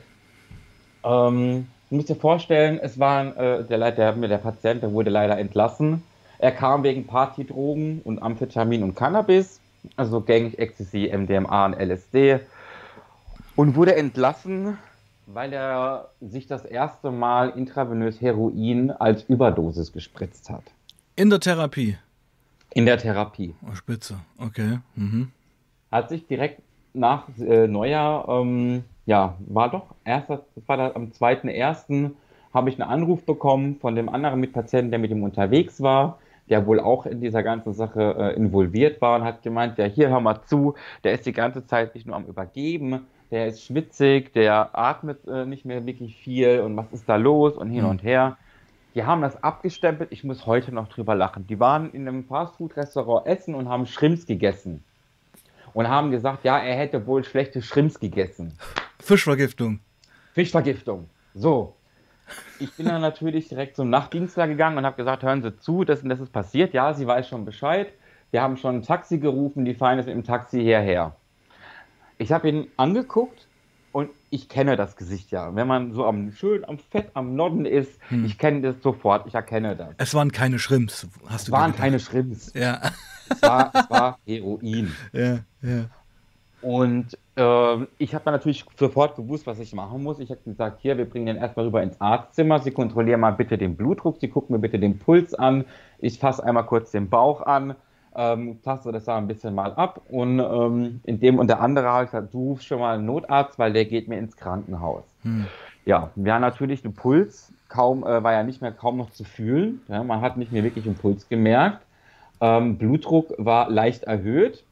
[1.04, 5.38] Ähm, du musst dir vorstellen, es war äh, der, der, der Patient, der wurde leider
[5.38, 6.04] entlassen.
[6.40, 9.60] Er kam wegen Partydrogen und Amphetamin und Cannabis,
[9.96, 12.40] also gängig Ecstasy, MDMA und LSD,
[13.56, 14.78] und wurde entlassen
[15.28, 20.64] weil er sich das erste Mal intravenös Heroin als Überdosis gespritzt hat.
[21.16, 21.98] In der Therapie?
[22.74, 23.56] In der Therapie.
[23.66, 24.80] Oh, Spitze, okay.
[24.96, 25.32] Mhm.
[25.92, 26.62] Hat sich direkt
[26.94, 32.12] nach äh, Neujahr, ähm, ja, war doch, das war da, am 2.1.
[32.54, 36.20] habe ich einen Anruf bekommen von dem anderen Mitpatienten, der mit ihm unterwegs war,
[36.50, 40.10] der wohl auch in dieser ganzen Sache äh, involviert war und hat gemeint, ja, hier
[40.10, 44.34] hör mal zu, der ist die ganze Zeit nicht nur am Übergeben, der ist schwitzig,
[44.34, 47.90] der atmet äh, nicht mehr wirklich viel und was ist da los und hin mhm.
[47.90, 48.38] und her.
[48.94, 51.46] Die haben das abgestempelt, ich muss heute noch drüber lachen.
[51.48, 54.84] Die waren in einem Fastfood-Restaurant essen und haben Schrimps gegessen.
[55.74, 58.58] Und haben gesagt, ja, er hätte wohl schlechte Schrimps gegessen.
[59.00, 59.82] Fischvergiftung.
[60.32, 61.10] Fischvergiftung.
[61.34, 61.76] So.
[62.60, 66.02] Ich bin dann natürlich direkt zum Nachtdienstler gegangen und habe gesagt, hören Sie zu, das,
[66.04, 66.74] das ist passiert.
[66.74, 67.90] Ja, sie weiß schon Bescheid.
[68.32, 71.16] Wir haben schon ein Taxi gerufen, die fahren jetzt mit dem Taxi hierher.
[72.18, 73.48] Ich habe ihn angeguckt
[73.92, 75.56] Und ich kenne das Gesicht ja.
[75.56, 78.26] Wenn man so am schön am Fett am Nodden ist, hm.
[78.26, 79.94] ich kenne das sofort, ich erkenne das.
[79.98, 82.52] Es waren keine Schrimps, hast du Es waren keine Schrimps.
[82.54, 82.82] Ja.
[83.30, 84.94] Es war, es war Heroin.
[85.14, 85.86] Ja, ja.
[86.66, 90.18] Und äh, ich habe dann natürlich sofort gewusst, was ich machen muss.
[90.18, 92.58] Ich habe gesagt, hier, wir bringen den erstmal rüber ins Arztzimmer.
[92.58, 95.66] Sie kontrollieren mal bitte den Blutdruck, Sie gucken mir bitte den Puls an.
[96.00, 97.76] Ich fasse einmal kurz den Bauch an,
[98.16, 100.02] ähm, taste das da ein bisschen mal ab.
[100.10, 103.06] Und ähm, in dem und der andere habe ich gesagt, du rufst schon mal einen
[103.06, 105.04] Notarzt, weil der geht mir ins Krankenhaus.
[105.22, 105.46] Hm.
[105.86, 109.24] Ja, wir haben natürlich den Puls kaum, äh, war ja nicht mehr kaum noch zu
[109.24, 109.82] fühlen.
[109.88, 111.86] Ja, man hat nicht mehr wirklich einen Puls gemerkt.
[112.42, 114.64] Ähm, Blutdruck war leicht erhöht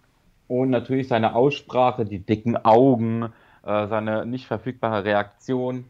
[0.48, 3.30] und natürlich seine Aussprache, die dicken Augen,
[3.66, 5.86] äh, seine nicht verfügbare Reaktion,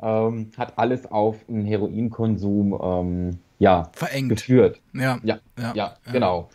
[0.00, 4.28] ähm, hat alles auf einen Heroinkonsum ähm, ja, Verengt.
[4.30, 4.80] geführt.
[4.92, 6.48] Ja, ja, ja, ja, genau.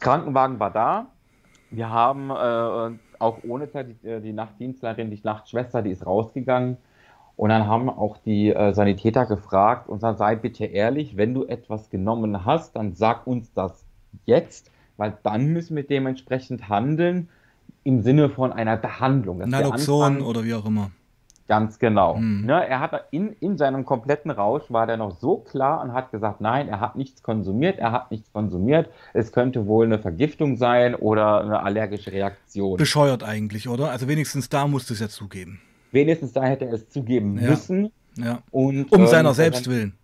[0.00, 1.06] Krankenwagen war da.
[1.70, 6.76] Wir haben äh, auch ohne Zeit die, äh, die Nachtdienstlerin, die Nachtschwester, die ist rausgegangen.
[7.36, 11.44] Und dann haben auch die äh, Sanitäter gefragt und gesagt, sei bitte ehrlich, wenn du
[11.44, 13.84] etwas genommen hast, dann sag uns das
[14.26, 17.28] jetzt weil dann müssen wir dementsprechend handeln
[17.84, 19.38] im Sinne von einer Behandlung.
[19.38, 20.90] Naloxon oder wie auch immer.
[21.48, 22.16] Ganz genau.
[22.16, 22.46] Hm.
[22.46, 26.10] Ne, er hat in, in seinem kompletten Rausch war der noch so klar und hat
[26.10, 28.88] gesagt, nein, er hat nichts konsumiert, er hat nichts konsumiert.
[29.12, 32.76] Es könnte wohl eine Vergiftung sein oder eine allergische Reaktion.
[32.76, 33.90] Bescheuert eigentlich, oder?
[33.90, 35.60] Also wenigstens da musste es ja zugeben.
[35.90, 37.50] Wenigstens da hätte er es zugeben ja.
[37.50, 37.92] müssen.
[38.16, 38.38] Ja.
[38.50, 39.94] Und, um ähm, seiner selbst willen.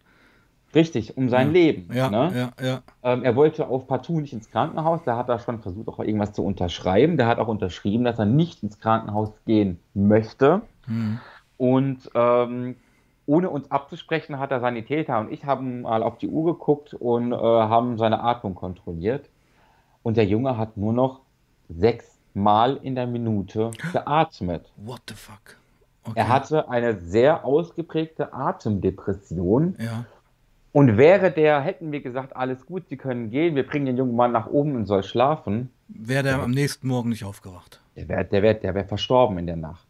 [0.75, 1.53] Richtig, um sein ja.
[1.53, 1.91] Leben.
[1.95, 2.53] Ja, ne?
[2.61, 2.83] ja.
[3.03, 5.01] Ähm, er wollte auf partout nicht ins Krankenhaus.
[5.05, 7.17] Da hat er schon versucht, auch irgendwas zu unterschreiben.
[7.17, 10.61] Der hat auch unterschrieben, dass er nicht ins Krankenhaus gehen möchte.
[10.87, 11.21] Mhm.
[11.57, 12.77] Und ähm,
[13.25, 17.33] ohne uns abzusprechen, hat der Sanitäter und ich haben mal auf die Uhr geguckt und
[17.33, 19.29] äh, haben seine Atmung kontrolliert.
[20.03, 21.21] Und der Junge hat nur noch
[21.69, 24.71] sechs Mal in der Minute geatmet.
[24.77, 25.57] What the fuck?
[26.05, 26.15] Okay.
[26.15, 29.75] Er hatte eine sehr ausgeprägte Atemdepression.
[29.79, 30.05] Ja
[30.73, 34.17] und wäre der, hätten wir gesagt, alles gut, Sie können gehen, wir bringen den jungen
[34.17, 35.71] Mann nach oben und soll schlafen.
[35.89, 37.81] Wäre der am nächsten Morgen nicht aufgewacht?
[37.97, 39.87] Der wäre der wär, der wär verstorben in der Nacht.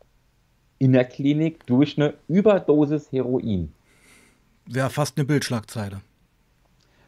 [0.78, 3.72] In der Klinik durch eine Überdosis Heroin.
[4.66, 6.00] Wäre fast eine Bildschlagzeile.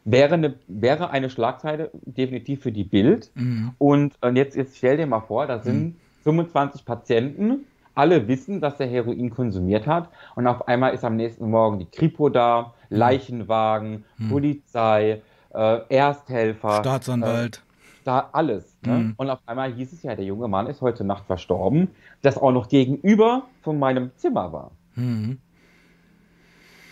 [0.04, 3.30] Wäre eine, wäre eine Schlagzeile definitiv für die Bild.
[3.34, 3.72] Mhm.
[3.78, 5.96] Und, und jetzt, jetzt stell dir mal vor, da sind mhm.
[6.24, 11.50] 25 Patienten alle wissen, dass er Heroin konsumiert hat und auf einmal ist am nächsten
[11.50, 12.74] Morgen die Kripo da.
[12.90, 14.28] Leichenwagen, hm.
[14.28, 15.22] Polizei,
[15.54, 17.56] äh, Ersthelfer, Staatsanwalt.
[17.56, 17.70] Äh,
[18.04, 18.76] da alles.
[18.84, 18.96] Ne?
[18.96, 19.14] Hm.
[19.16, 21.88] Und auf einmal hieß es ja, der junge Mann ist heute Nacht verstorben,
[22.22, 24.70] das auch noch gegenüber von meinem Zimmer war.
[24.94, 25.38] Hm.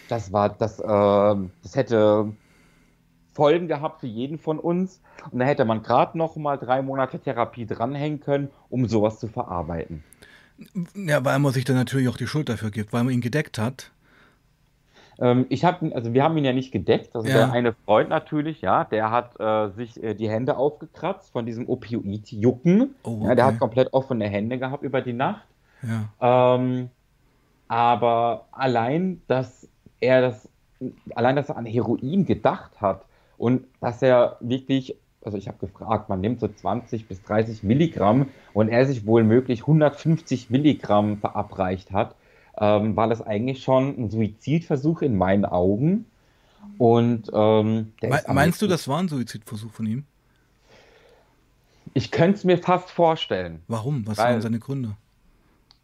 [0.09, 0.84] Das war, das, äh,
[1.62, 2.32] das hätte
[3.32, 5.01] Folgen gehabt für jeden von uns.
[5.30, 9.28] Und da hätte man gerade noch mal drei Monate Therapie dranhängen können, um sowas zu
[9.28, 10.03] verarbeiten.
[10.94, 13.59] Ja, weil man sich dann natürlich auch die Schuld dafür gibt, weil man ihn gedeckt
[13.59, 13.92] hat.
[15.20, 17.14] Ähm, ich habe, also wir haben ihn ja nicht gedeckt.
[17.14, 17.34] Also ja.
[17.34, 21.68] der eine Freund natürlich, ja, der hat äh, sich äh, die Hände aufgekratzt von diesem
[21.68, 22.94] Opioid-Jucken.
[23.02, 23.28] Oh, okay.
[23.28, 25.46] ja, der hat komplett offene Hände gehabt über die Nacht.
[25.82, 26.54] Ja.
[26.56, 26.90] Ähm,
[27.68, 29.68] aber allein, dass
[30.00, 30.48] er das,
[31.14, 33.04] allein, dass er an Heroin gedacht hat
[33.36, 38.28] und dass er wirklich also ich habe gefragt, man nimmt so 20 bis 30 Milligramm
[38.54, 42.14] und er sich wohl möglich 150 Milligramm verabreicht hat,
[42.61, 46.06] ähm, war das eigentlich schon ein Suizidversuch in meinen Augen.
[46.76, 50.04] Und ähm, Me meinst du, das war ein Suizidversuch von ihm?
[51.94, 53.62] Ich könnte es mir fast vorstellen.
[53.66, 54.06] Warum?
[54.06, 54.96] Was waren seine Gründe?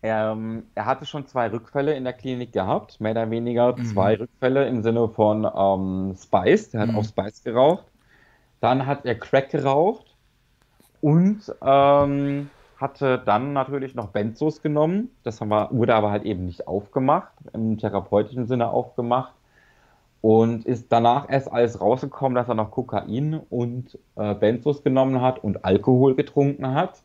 [0.02, 3.86] Er, ähm, er, hatte schon zwei Rückfälle in der Klinik gehabt, mehr oder weniger mhm.
[3.86, 6.70] zwei Rückfälle im Sinne von ähm, Spice.
[6.70, 6.98] Der hat mhm.
[6.98, 7.86] auch Spice geraucht.
[8.60, 10.14] Dann hat er Crack geraucht
[11.00, 12.50] und ähm,
[12.84, 15.10] hatte dann natürlich noch Benzos genommen.
[15.22, 19.32] Das haben wir, wurde aber halt eben nicht aufgemacht, im therapeutischen Sinne aufgemacht.
[20.20, 25.42] Und ist danach erst alles rausgekommen, dass er noch Kokain und äh, Benzos genommen hat
[25.42, 27.02] und Alkohol getrunken hat.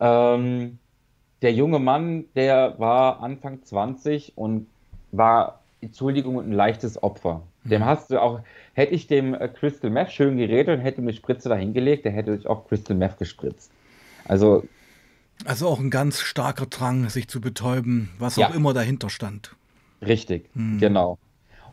[0.00, 0.78] Ähm,
[1.42, 4.66] der junge Mann, der war Anfang 20 und
[5.12, 7.42] war, Entschuldigung, ein leichtes Opfer.
[7.62, 7.86] Dem mhm.
[7.86, 8.40] hast du auch,
[8.74, 12.36] hätte ich dem äh, Crystal Meth schön geredet und hätte mir Spritze dahingelegt, der hätte
[12.36, 13.70] sich auch Crystal Meth gespritzt.
[14.24, 14.64] Also.
[15.44, 18.48] Also auch ein ganz starker Drang, sich zu betäuben, was ja.
[18.48, 19.54] auch immer dahinter stand.
[20.02, 20.78] Richtig, hm.
[20.78, 21.18] genau.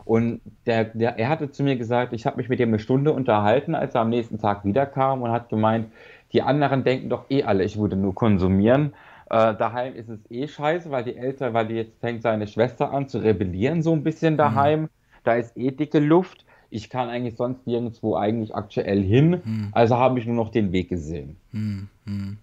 [0.03, 3.11] Und der, der, er hatte zu mir gesagt, ich habe mich mit ihm eine Stunde
[3.11, 5.87] unterhalten, als er am nächsten Tag wiederkam und hat gemeint,
[6.31, 8.93] die anderen denken doch eh alle, ich würde nur konsumieren.
[9.31, 12.91] Äh, daheim ist es eh scheiße, weil die Eltern, weil die jetzt fängt seine Schwester
[12.91, 14.81] an zu rebellieren so ein bisschen daheim.
[14.81, 14.89] Mhm
[15.25, 16.45] da ist eh dicke Luft.
[16.69, 19.41] Ich kann eigentlich sonst nirgendwo eigentlich aktuell hin.
[19.43, 19.69] Hm.
[19.71, 21.37] Also habe ich nur noch den Weg gesehen.
[21.51, 22.37] Hm, hm.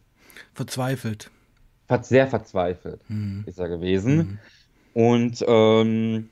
[0.55, 1.31] Verzweifelt.
[2.03, 3.45] sehr verzweifelt mhm.
[3.47, 4.17] ist er gewesen.
[4.17, 4.39] Mhm.
[4.95, 6.29] Und ähm,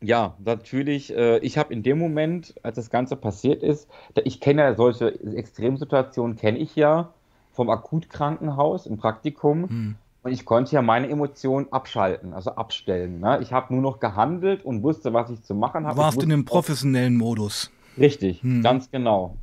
[0.00, 3.88] ja, natürlich, äh, ich habe in dem Moment, als das Ganze passiert ist,
[4.24, 7.12] ich kenne ja solche Extremsituationen, kenne ich ja
[7.52, 9.60] vom Akutkrankenhaus im Praktikum.
[9.60, 9.94] Mhm.
[10.24, 13.20] Und ich konnte ja meine Emotionen abschalten, also abstellen.
[13.20, 13.40] Ne?
[13.42, 15.98] Ich habe nur noch gehandelt und wusste, was ich zu machen habe.
[15.98, 17.70] Warst in einem professionellen Modus.
[17.98, 18.62] Richtig, hm.
[18.62, 19.36] ganz genau.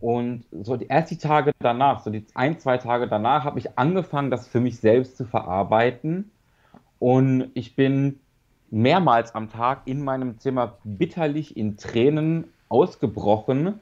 [0.00, 4.30] Und so die ersten Tage danach, so die ein, zwei Tage danach, habe ich angefangen,
[4.30, 6.30] das für mich selbst zu verarbeiten.
[6.98, 8.20] Und ich bin
[8.70, 13.80] mehrmals am Tag in meinem Zimmer bitterlich in Tränen ausgebrochen,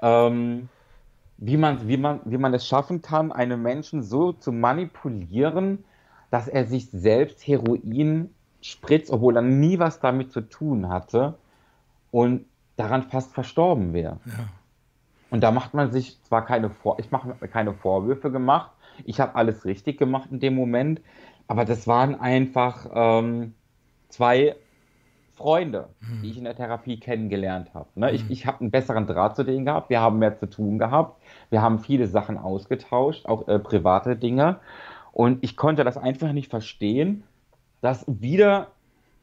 [0.00, 0.68] ähm,
[1.38, 5.84] wie, man, wie, man, wie man es schaffen kann, einen Menschen so zu manipulieren,
[6.30, 8.30] dass er sich selbst Heroin
[8.60, 11.34] spritzt, obwohl er nie was damit zu tun hatte
[12.10, 12.44] und
[12.76, 14.18] daran fast verstorben wäre.
[14.26, 14.48] Ja.
[15.30, 18.70] Und da macht man sich zwar keine Vor ich mache keine Vorwürfe gemacht,
[19.04, 21.00] ich habe alles richtig gemacht in dem Moment,
[21.48, 23.54] aber das waren einfach ähm,
[24.08, 24.56] zwei
[25.36, 26.22] Freunde, hm.
[26.22, 27.88] die ich in der Therapie kennengelernt habe.
[27.94, 28.08] Ne?
[28.08, 28.14] Hm.
[28.14, 31.20] Ich, ich habe einen besseren Draht zu denen gehabt, wir haben mehr zu tun gehabt,
[31.50, 34.60] wir haben viele Sachen ausgetauscht, auch äh, private Dinge.
[35.12, 37.24] Und ich konnte das einfach nicht verstehen,
[37.80, 38.68] dass wieder,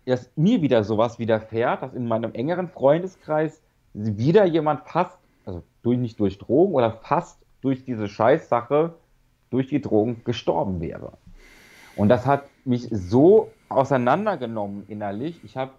[0.06, 3.62] dass mir wieder sowas widerfährt, dass in meinem engeren Freundeskreis
[3.94, 5.10] wieder jemand also
[5.84, 8.96] durch, nicht durch Drogen oder fast durch diese Scheißsache,
[9.50, 11.14] durch die Drogen gestorben wäre.
[11.96, 15.40] Und das hat mich so auseinandergenommen innerlich.
[15.44, 15.72] Ich habe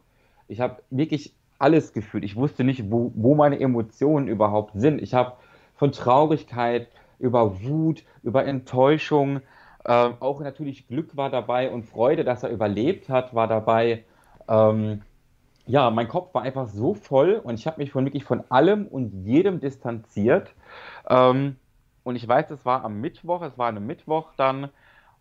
[0.46, 2.24] ich hab wirklich alles gefühlt.
[2.24, 5.02] Ich wusste nicht, wo, wo meine Emotionen überhaupt sind.
[5.02, 5.32] Ich habe
[5.74, 6.88] von Traurigkeit
[7.18, 9.40] über Wut, über Enttäuschung,
[9.84, 14.04] äh, auch natürlich Glück war dabei und Freude, dass er überlebt hat, war dabei.
[14.48, 15.02] Ähm,
[15.66, 18.86] ja, mein Kopf war einfach so voll und ich habe mich von wirklich von allem
[18.86, 20.54] und jedem distanziert.
[21.08, 21.56] Ähm,
[22.02, 24.68] und ich weiß, es war am Mittwoch, es war ein Mittwoch, dann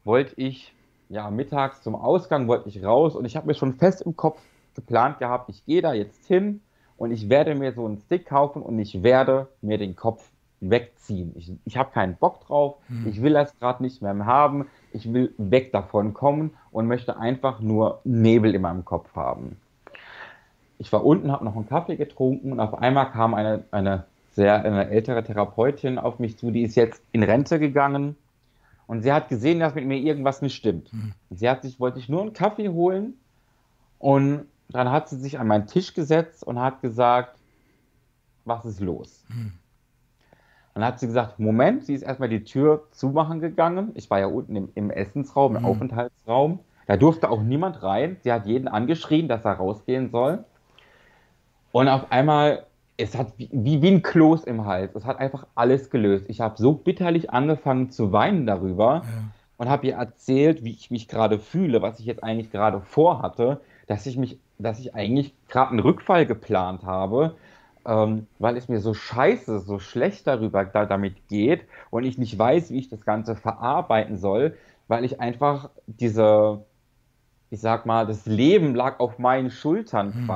[0.04, 0.74] wollte ich
[1.10, 4.42] ja, mittags zum Ausgang wollte ich raus und ich habe mir schon fest im Kopf
[4.76, 6.62] geplant gehabt, ich gehe da jetzt hin
[6.98, 11.34] und ich werde mir so einen Stick kaufen und ich werde mir den Kopf wegziehen.
[11.36, 13.08] Ich, ich habe keinen Bock drauf, hm.
[13.08, 17.60] ich will das gerade nicht mehr haben, ich will weg davon kommen und möchte einfach
[17.60, 19.58] nur Nebel in meinem Kopf haben.
[20.78, 24.64] Ich war unten, habe noch einen Kaffee getrunken und auf einmal kam eine, eine sehr
[24.64, 28.16] eine ältere Therapeutin auf mich zu, die ist jetzt in Rente gegangen
[28.88, 30.92] und sie hat gesehen, dass mit mir irgendwas nicht stimmt.
[30.92, 31.14] Mhm.
[31.30, 33.14] Sie hat sich, wollte ich nur einen Kaffee holen
[34.00, 37.38] und dann hat sie sich an meinen Tisch gesetzt und hat gesagt,
[38.46, 39.24] was ist los?
[39.30, 39.54] Mhm.
[40.74, 43.92] Dann hat sie gesagt, Moment, sie ist erstmal die Tür zumachen gegangen.
[43.94, 45.68] Ich war ja unten im, im Essensraum, im mhm.
[45.68, 46.60] Aufenthaltsraum.
[46.88, 48.18] Da durfte auch niemand rein.
[48.24, 50.44] Sie hat jeden angeschrien, dass er rausgehen soll.
[51.74, 52.66] Und auf einmal
[52.98, 54.96] es hat wie, wie, ein Kloß im Hals.
[54.96, 56.26] Es hat einfach alles gelöst.
[56.28, 59.24] Ich habe so bitterlich angefangen zu weinen darüber ja.
[59.58, 63.62] und habe ihr erzählt, wie ich mich gerade fühle, was ich jetzt eigentlich gerade vorhatte,
[63.88, 67.36] dass ich mich, dass ich eigentlich gerade einen Rückfall geplant habe,
[67.86, 72.38] ähm, weil es mir so scheiße, so schlecht darüber da, damit geht und ich nicht
[72.38, 74.56] weiß, wie ich das Ganze verarbeiten soll,
[74.88, 76.64] weil ich einfach diese,
[77.50, 80.28] ich sag mal, das Leben lag auf meinen Schultern hm.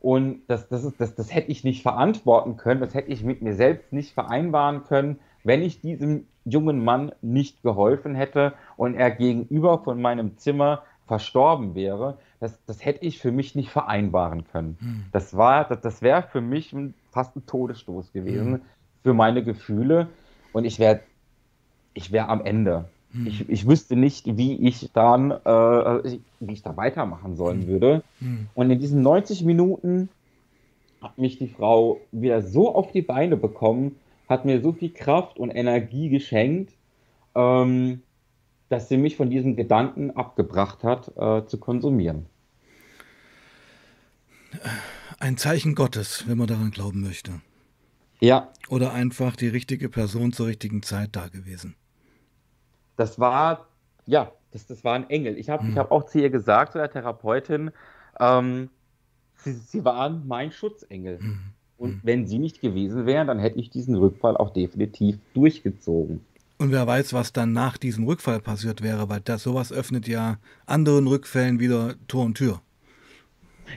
[0.00, 3.42] Und das, das, ist, das, das hätte ich nicht verantworten können, das hätte ich mit
[3.42, 9.10] mir selbst nicht vereinbaren können, wenn ich diesem jungen Mann nicht geholfen hätte und er
[9.10, 12.18] gegenüber von meinem Zimmer verstorben wäre.
[12.40, 14.76] Das, das hätte ich für mich nicht vereinbaren können.
[14.80, 15.04] Hm.
[15.12, 16.74] Das, das, das wäre für mich
[17.10, 18.60] fast ein Todesstoß gewesen hm.
[19.02, 20.08] für meine Gefühle.
[20.52, 21.00] Und ich wäre
[21.94, 22.88] ich wär am Ende.
[23.18, 23.26] Hm.
[23.26, 27.68] Ich, ich wüsste nicht, wie ich dann, äh, wie ich da weitermachen sollen hm.
[27.68, 28.02] würde.
[28.20, 28.46] Hm.
[28.54, 30.08] Und in diesen 90 Minuten
[31.02, 33.96] hat mich die Frau wieder so auf die Beine bekommen,
[34.28, 36.72] hat mir so viel Kraft und Energie geschenkt,
[37.34, 38.02] ähm,
[38.68, 42.26] dass sie mich von diesem Gedanken abgebracht hat, äh, zu konsumieren.
[45.18, 47.40] Ein Zeichen Gottes, wenn man daran glauben möchte.
[48.20, 48.52] Ja.
[48.68, 51.76] Oder einfach die richtige Person zur richtigen Zeit da gewesen
[52.98, 53.66] das war,
[54.06, 55.38] ja, das, das war ein Engel.
[55.38, 55.78] Ich habe mhm.
[55.78, 57.70] hab auch zu ihr gesagt, zu der Therapeutin,
[58.20, 58.70] ähm,
[59.36, 61.18] sie, sie waren mein Schutzengel.
[61.20, 61.40] Mhm.
[61.78, 62.00] Und mhm.
[62.02, 66.20] wenn sie nicht gewesen wären, dann hätte ich diesen Rückfall auch definitiv durchgezogen.
[66.58, 70.38] Und wer weiß, was dann nach diesem Rückfall passiert wäre, weil das sowas öffnet ja
[70.66, 72.60] anderen Rückfällen wieder Tor und Tür.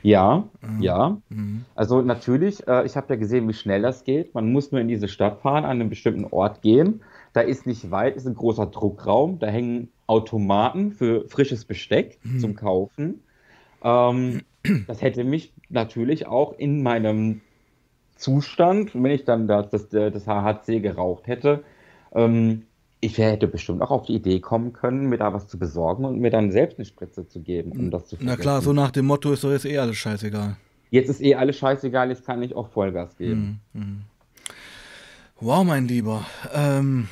[0.01, 0.81] Ja, mhm.
[0.81, 1.17] ja.
[1.29, 1.65] Mhm.
[1.75, 4.33] Also natürlich, äh, ich habe ja gesehen, wie schnell das geht.
[4.33, 7.01] Man muss nur in diese Stadt fahren, an einen bestimmten Ort gehen.
[7.33, 9.39] Da ist nicht weit, ist ein großer Druckraum.
[9.39, 12.39] Da hängen Automaten für frisches Besteck mhm.
[12.39, 13.21] zum Kaufen.
[13.83, 14.41] Ähm,
[14.87, 17.41] das hätte mich natürlich auch in meinem
[18.15, 21.63] Zustand, wenn ich dann das, das, das HHC geraucht hätte,
[22.13, 22.63] ähm,
[23.03, 26.19] ich hätte bestimmt auch auf die Idee kommen können, mir da was zu besorgen und
[26.19, 29.05] mir dann selbst eine Spritze zu geben, um das zu Na klar, so nach dem
[29.05, 30.55] Motto ist doch jetzt eh alles scheißegal.
[30.91, 33.61] Jetzt ist eh alles scheißegal, jetzt kann ich auch Vollgas geben.
[33.73, 34.01] Mhm.
[35.43, 36.25] Wow, mein Lieber.
[36.53, 37.07] Ähm,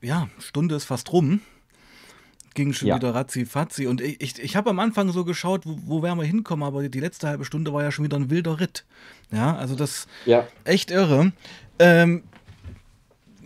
[0.00, 1.40] ja, Stunde ist fast rum.
[2.54, 2.96] Ging schon Ja.
[2.96, 3.86] wieder ratzi fatzi.
[3.86, 6.82] Und ich, ich, ich habe am Anfang so geschaut, wo, wo werden wir hinkommen, aber
[6.82, 8.84] die, die letzte halbe Stunde war ja schon wieder ein wilder Ritt.
[9.30, 11.32] Ja, also das Ja, echt irre.
[11.78, 12.24] Ähm,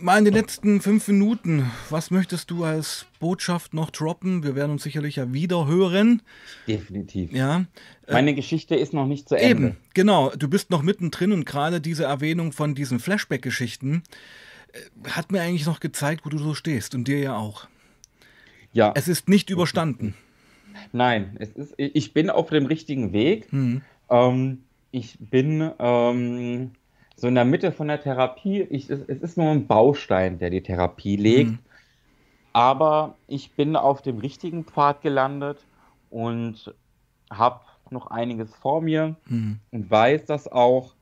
[0.03, 4.43] mal in den letzten fünf Minuten, was möchtest du als Botschaft noch droppen?
[4.43, 6.21] Wir werden uns sicherlich ja wieder hören.
[6.67, 7.31] definitiv.
[7.31, 7.65] Ja,
[8.11, 9.49] Meine Geschichte ist noch nicht zu Ende.
[9.67, 10.31] Eben, genau.
[10.31, 14.03] Du bist noch mittendrin und gerade diese Erwähnung von diesen Flashback-Geschichten
[14.73, 17.67] äh, hat mir eigentlich noch gezeigt, wo du so stehst und dir ja auch.
[18.73, 20.15] Ja, Es ist nicht überstanden.
[20.91, 23.47] nein, es ist, ich bin auf dem richtigen Weg.
[23.51, 23.81] Hm.
[24.09, 26.71] Ähm, ich bin ähm,
[27.15, 28.61] so in der Mitte von der Therapie.
[28.69, 31.51] Ich, es, es ist nur ein Baustein, der die Therapie legt.
[31.51, 31.59] Mhm.
[32.53, 35.65] Aber ich bin auf dem richtigen Pfad gelandet
[36.09, 36.73] und
[37.31, 39.59] habe noch einiges vor mir Hm.
[39.71, 40.93] und weiß das auch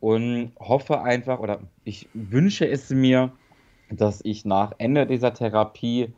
[0.00, 3.32] und hoffe einfach oder ich wünsche es mir,
[3.90, 6.14] dass ich nach Ende dieser Therapie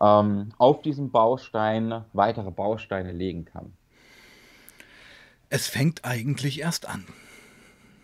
[0.00, 3.72] ähm, auf diesem Baustein weitere Bausteine legen kann.
[5.48, 7.04] Es fängt eigentlich erst an.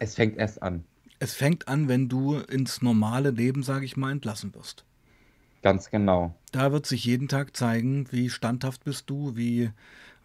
[0.03, 0.85] Es fängt erst an.
[1.21, 4.85] Es fängt an, wenn du ins normale Leben, sage ich mal, entlassen wirst.
[5.63, 6.35] Ganz genau.
[6.51, 9.71] Da wird sich jeden Tag zeigen, wie standhaft bist du, wie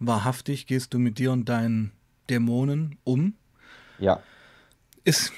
[0.00, 1.92] wahrhaftig gehst du mit dir und deinen
[2.28, 3.34] Dämonen um.
[3.98, 4.26] Ja,
[5.04, 5.32] Ist,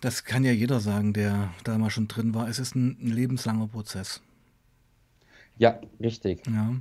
[0.00, 3.08] das kann ja jeder sagen, der da mal schon drin war, es ist ein, ein
[3.10, 4.22] lebenslanger Prozess.
[5.56, 6.42] ja, richtig.
[6.46, 6.74] Ja.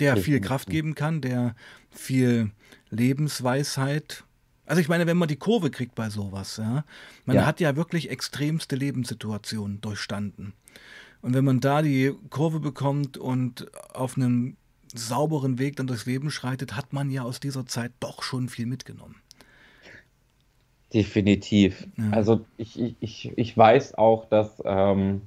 [0.00, 0.48] Der viel Definitiv.
[0.48, 1.54] Kraft geben kann, der
[1.90, 2.52] viel
[2.90, 4.24] Lebensweisheit.
[4.68, 6.84] Also ich meine, wenn man die Kurve kriegt bei sowas, ja,
[7.24, 7.46] man Ja.
[7.46, 10.52] hat ja wirklich extremste Lebenssituationen durchstanden.
[11.22, 14.56] Und wenn man da die Kurve bekommt und auf einem
[14.94, 18.66] sauberen Weg dann durchs Leben schreitet, hat man ja aus dieser Zeit doch schon viel
[18.66, 19.16] mitgenommen.
[20.92, 21.86] Definitiv.
[21.96, 22.10] Ja.
[22.10, 25.22] Also ich, ich, ich, weiß auch, dass ähm,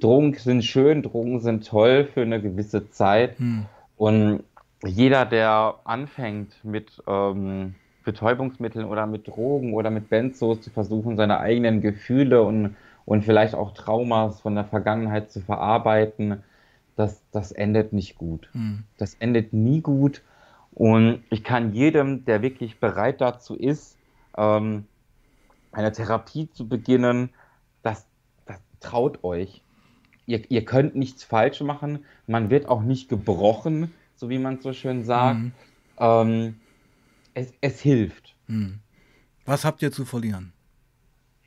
[0.00, 3.38] Drogen sind schön, Drogen sind toll für eine gewisse Zeit.
[3.38, 3.66] Hm.
[3.96, 4.44] Und
[4.84, 7.74] jeder, der anfängt mit ähm,
[8.06, 13.54] Betäubungsmitteln oder mit Drogen oder mit Benzos zu versuchen, seine eigenen Gefühle und, und vielleicht
[13.54, 16.42] auch Traumas von der Vergangenheit zu verarbeiten,
[16.94, 18.48] das, das endet nicht gut.
[18.52, 18.84] Hm.
[18.96, 20.22] Das endet nie gut.
[20.72, 23.98] Und ich kann jedem, der wirklich bereit dazu ist,
[24.38, 24.84] ähm,
[25.72, 27.30] eine Therapie zu beginnen,
[27.82, 28.06] das,
[28.46, 29.62] das traut euch.
[30.26, 32.04] Ihr, ihr könnt nichts falsch machen.
[32.26, 35.40] Man wird auch nicht gebrochen, so wie man so schön sagt.
[35.40, 35.52] Mhm.
[35.98, 36.56] Ähm,
[37.36, 38.34] es, es hilft.
[38.46, 38.80] Hm.
[39.44, 40.52] Was habt ihr zu verlieren?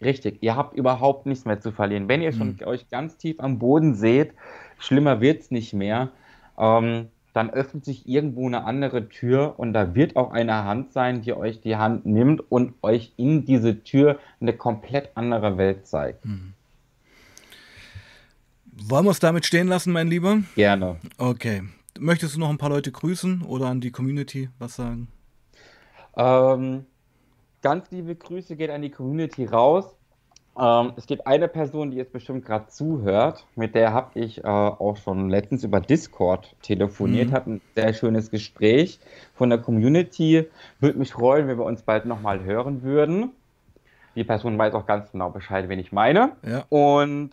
[0.01, 2.07] Richtig, ihr habt überhaupt nichts mehr zu verlieren.
[2.07, 2.67] Wenn ihr schon Mhm.
[2.67, 4.33] euch ganz tief am Boden seht,
[4.77, 6.09] schlimmer wird's nicht mehr,
[6.57, 11.21] ähm, dann öffnet sich irgendwo eine andere Tür und da wird auch eine Hand sein,
[11.21, 16.23] die euch die Hand nimmt und euch in diese Tür eine komplett andere Welt zeigt.
[18.81, 20.41] Wollen wir es damit stehen lassen, mein Lieber?
[20.55, 20.97] Gerne.
[21.17, 21.63] Okay.
[21.99, 25.09] Möchtest du noch ein paar Leute grüßen oder an die Community was sagen?
[26.17, 26.85] Ähm,
[27.61, 29.95] ganz liebe Grüße geht an die Community raus.
[30.59, 34.47] Ähm, es gibt eine Person, die jetzt bestimmt gerade zuhört, mit der habe ich äh,
[34.47, 37.33] auch schon letztens über Discord telefoniert, Mhm.
[37.33, 38.99] hatte ein sehr schönes Gespräch
[39.35, 40.47] von der Community.
[40.79, 43.31] Würde mich freuen, wenn wir uns bald nochmal hören würden.
[44.15, 46.31] Die Person weiß auch ganz genau Bescheid, wen ich meine.
[46.45, 46.65] Ja.
[46.67, 47.29] Und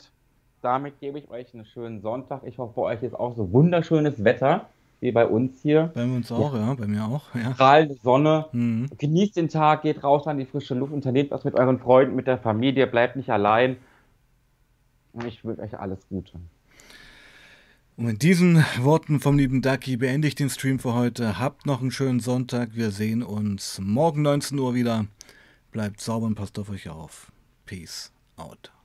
[0.63, 2.43] damit gebe ich euch einen schönen Sonntag.
[2.45, 4.67] Ich hoffe, bei euch ist auch so wunderschönes Wetter
[5.01, 5.91] wie bei uns hier.
[5.95, 7.35] Bei uns auch, ja, bei mir auch.
[7.35, 7.55] Ja.
[7.55, 8.47] Strahlende Sonne.
[8.53, 8.89] Mhm.
[8.97, 12.27] Genießt den Tag, geht raus an die frische Luft, unternehmt was mit euren Freunden, mit
[12.27, 13.77] der Familie, bleibt nicht allein.
[15.13, 16.39] Und Ich wünsche euch alles Gute.
[17.97, 21.39] Und mit diesen Worten vom lieben Ducky beende ich den Stream für heute.
[21.39, 22.71] Habt noch einen schönen Sonntag.
[22.75, 25.07] Wir sehen uns morgen 19 Uhr wieder.
[25.73, 27.33] Bleibt sauber und passt auf euch auf.
[27.65, 28.76] Peace out.